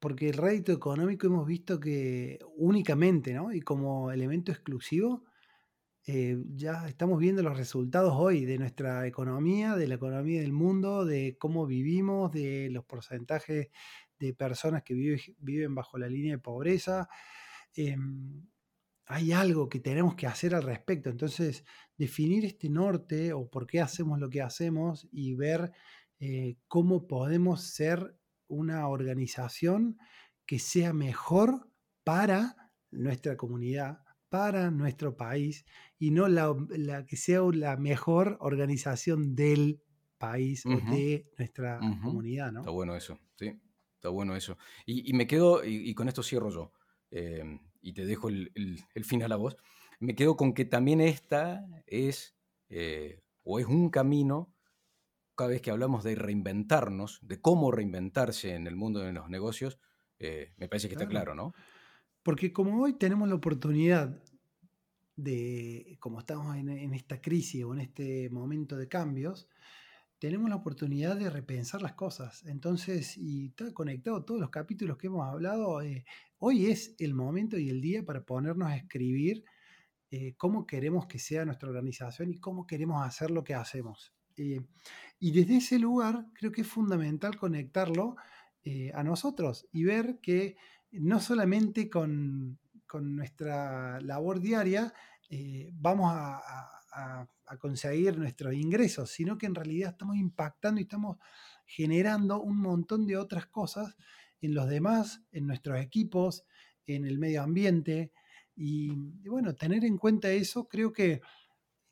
Porque 0.00 0.28
el 0.28 0.36
rédito 0.36 0.72
económico 0.72 1.26
hemos 1.26 1.46
visto 1.46 1.78
que 1.78 2.38
únicamente, 2.56 3.32
¿no? 3.32 3.52
Y 3.52 3.60
como 3.60 4.10
elemento 4.10 4.52
exclusivo, 4.52 5.24
eh, 6.08 6.38
ya 6.54 6.86
estamos 6.86 7.18
viendo 7.18 7.42
los 7.42 7.56
resultados 7.56 8.14
hoy 8.16 8.44
de 8.44 8.58
nuestra 8.58 9.06
economía, 9.08 9.74
de 9.74 9.88
la 9.88 9.96
economía 9.96 10.40
del 10.40 10.52
mundo, 10.52 11.04
de 11.04 11.36
cómo 11.38 11.66
vivimos, 11.66 12.30
de 12.30 12.68
los 12.70 12.84
porcentajes 12.84 13.70
de 14.18 14.34
personas 14.34 14.82
que 14.84 14.94
viven 15.38 15.74
bajo 15.74 15.98
la 15.98 16.08
línea 16.08 16.36
de 16.36 16.42
pobreza. 16.42 17.08
Em, 17.74 18.46
hay 19.06 19.32
algo 19.32 19.68
que 19.68 19.80
tenemos 19.80 20.14
que 20.14 20.26
hacer 20.26 20.54
al 20.54 20.62
respecto. 20.62 21.10
Entonces, 21.10 21.64
definir 21.96 22.44
este 22.44 22.68
norte 22.68 23.32
o 23.32 23.48
por 23.48 23.66
qué 23.66 23.80
hacemos 23.80 24.18
lo 24.20 24.30
que 24.30 24.42
hacemos 24.42 25.08
y 25.12 25.34
ver 25.34 25.72
eh, 26.20 26.56
cómo 26.68 27.06
podemos 27.06 27.62
ser 27.62 28.16
una 28.48 28.88
organización 28.88 29.98
que 30.46 30.58
sea 30.58 30.92
mejor 30.92 31.68
para 32.04 32.70
nuestra 32.90 33.36
comunidad, 33.36 34.00
para 34.28 34.70
nuestro 34.70 35.16
país 35.16 35.64
y 35.98 36.10
no 36.10 36.28
la, 36.28 36.54
que 37.06 37.16
sea 37.16 37.40
la 37.52 37.76
mejor 37.76 38.36
organización 38.40 39.34
del 39.34 39.80
país 40.18 40.64
o 40.66 40.70
de 40.70 41.30
nuestra 41.38 41.78
comunidad. 41.78 42.52
¿no? 42.52 42.60
Está 42.60 42.70
bueno 42.70 42.96
eso, 42.96 43.18
sí, 43.36 43.60
está 43.94 44.08
bueno 44.08 44.36
eso. 44.36 44.56
Y, 44.84 45.12
me 45.14 45.26
quedo, 45.26 45.64
y, 45.64 45.94
con 45.94 46.08
esto 46.08 46.22
cierro 46.22 46.50
yo, 46.50 46.72
em, 47.10 47.60
y 47.80 47.92
te 47.92 48.04
dejo 48.04 48.28
el, 48.28 48.84
final 49.04 49.32
a 49.32 49.36
vos, 49.36 49.56
me 50.00 50.14
quedo 50.14 50.36
con 50.36 50.52
que 50.54 50.64
también 50.64 51.00
esta 51.00 51.66
es, 51.86 52.36
eh, 52.68 53.22
o 53.42 53.58
es 53.58 53.66
un 53.66 53.90
camino, 53.90 54.55
cada 55.36 55.50
vez 55.50 55.60
que 55.60 55.70
hablamos 55.70 56.02
de 56.02 56.14
reinventarnos, 56.14 57.20
de 57.22 57.40
cómo 57.40 57.70
reinventarse 57.70 58.54
en 58.54 58.66
el 58.66 58.74
mundo 58.74 59.00
de 59.00 59.12
los 59.12 59.28
negocios, 59.28 59.78
eh, 60.18 60.54
me 60.56 60.68
parece 60.68 60.88
que 60.88 60.94
está 60.94 61.06
claro, 61.06 61.34
¿no? 61.34 61.54
Porque 62.22 62.52
como 62.52 62.82
hoy 62.82 62.94
tenemos 62.94 63.28
la 63.28 63.34
oportunidad 63.34 64.20
de, 65.14 65.96
como 66.00 66.20
estamos 66.20 66.56
en, 66.56 66.94
esta 66.94 67.20
crisis 67.20 67.64
o 67.64 67.74
en 67.74 67.80
este 67.80 68.30
momento 68.30 68.76
de 68.76 68.88
cambios, 68.88 69.48
tenemos 70.18 70.48
la 70.48 70.56
oportunidad 70.56 71.16
de 71.16 71.30
repensar 71.30 71.82
las 71.82 71.92
cosas. 71.92 72.44
Entonces, 72.46 73.16
y 73.16 73.48
está 73.48 73.72
conectado 73.72 74.24
todos 74.24 74.40
los 74.40 74.50
capítulos 74.50 74.96
que 74.96 75.08
hemos 75.08 75.26
hablado, 75.26 75.82
eh, 75.82 76.04
hoy 76.38 76.66
es 76.66 76.94
el 76.98 77.14
momento 77.14 77.58
y 77.58 77.68
el 77.68 77.80
día 77.80 78.04
para 78.04 78.24
ponernos 78.24 78.68
a 78.68 78.76
escribir 78.76 79.44
eh, 80.10 80.34
cómo 80.36 80.66
queremos 80.66 81.06
que 81.06 81.18
sea 81.18 81.44
nuestra 81.44 81.68
organización 81.68 82.30
y 82.30 82.38
cómo 82.38 82.66
queremos 82.66 83.06
hacer 83.06 83.30
lo 83.30 83.44
que 83.44 83.54
hacemos. 83.54 84.15
Eh, 84.36 84.60
y 85.18 85.32
desde 85.32 85.56
ese 85.56 85.78
lugar 85.78 86.26
creo 86.34 86.52
que 86.52 86.62
es 86.62 86.66
fundamental 86.66 87.36
conectarlo 87.36 88.16
a 88.94 89.04
nosotros 89.04 89.68
y 89.70 89.84
ver 89.84 90.18
que 90.20 90.56
no 90.90 91.20
solamente 91.20 91.88
con, 91.88 92.58
nuestra 92.98 94.00
labor 94.00 94.40
diaria 94.40 94.92
eh, 95.28 95.70
vamos 95.74 96.12
a, 96.14 96.72
conseguir 97.60 98.18
nuestros 98.18 98.54
ingresos, 98.54 99.10
sino 99.10 99.36
que 99.36 99.44
en 99.44 99.54
realidad 99.54 99.90
estamos 99.90 100.16
impactando 100.16 100.80
y 100.80 100.84
estamos 100.84 101.18
generando 101.66 102.40
un 102.40 102.58
montón 102.58 103.06
de 103.06 103.18
otras 103.18 103.46
cosas 103.46 103.94
en 104.40 104.54
los 104.54 104.66
demás, 104.66 105.22
en 105.30 105.46
nuestros 105.46 105.78
equipos, 105.78 106.44
en 106.86 107.04
el 107.04 107.18
medio 107.18 107.42
ambiente. 107.42 108.12
Y, 108.56 108.96
bueno, 109.28 109.54
tener 109.54 109.84
en 109.84 109.98
cuenta 109.98 110.30
eso 110.30 110.66
creo 110.68 110.90
que 110.92 111.20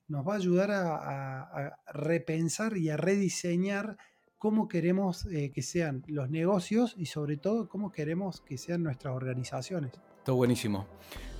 nos 0.08 0.26
va 0.26 0.34
a 0.34 0.36
ayudar 0.36 0.70
a 0.70 1.78
repensar 1.92 2.76
y 2.76 2.90
a 2.90 2.96
rediseñar 2.96 3.96
cómo 4.44 4.68
queremos 4.68 5.24
eh, 5.24 5.52
que 5.54 5.62
sean 5.62 6.02
los 6.06 6.28
negocios 6.28 6.94
y 6.98 7.06
sobre 7.06 7.38
todo 7.38 7.66
cómo 7.66 7.90
queremos 7.90 8.42
que 8.42 8.58
sean 8.58 8.82
nuestras 8.82 9.14
organizaciones. 9.14 9.94
Está 10.18 10.32
buenísimo. 10.32 10.86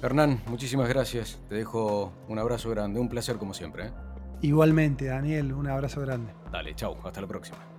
Hernán, 0.03 0.41
muchísimas 0.47 0.89
gracias. 0.89 1.39
Te 1.51 1.57
dejo 1.57 2.15
un 2.29 2.39
abrazo 2.39 2.71
grande, 2.71 3.01
un 3.01 3.11
placer 3.11 3.37
como 3.37 3.53
siempre. 3.53 3.89
¿eh? 3.89 3.93
Igualmente, 4.41 5.05
Daniel, 5.05 5.53
un 5.53 5.69
abrazo 5.69 6.01
grande. 6.01 6.33
Dale, 6.51 6.75
chau, 6.75 6.97
hasta 7.05 7.21
la 7.21 7.27
próxima. 7.27 7.74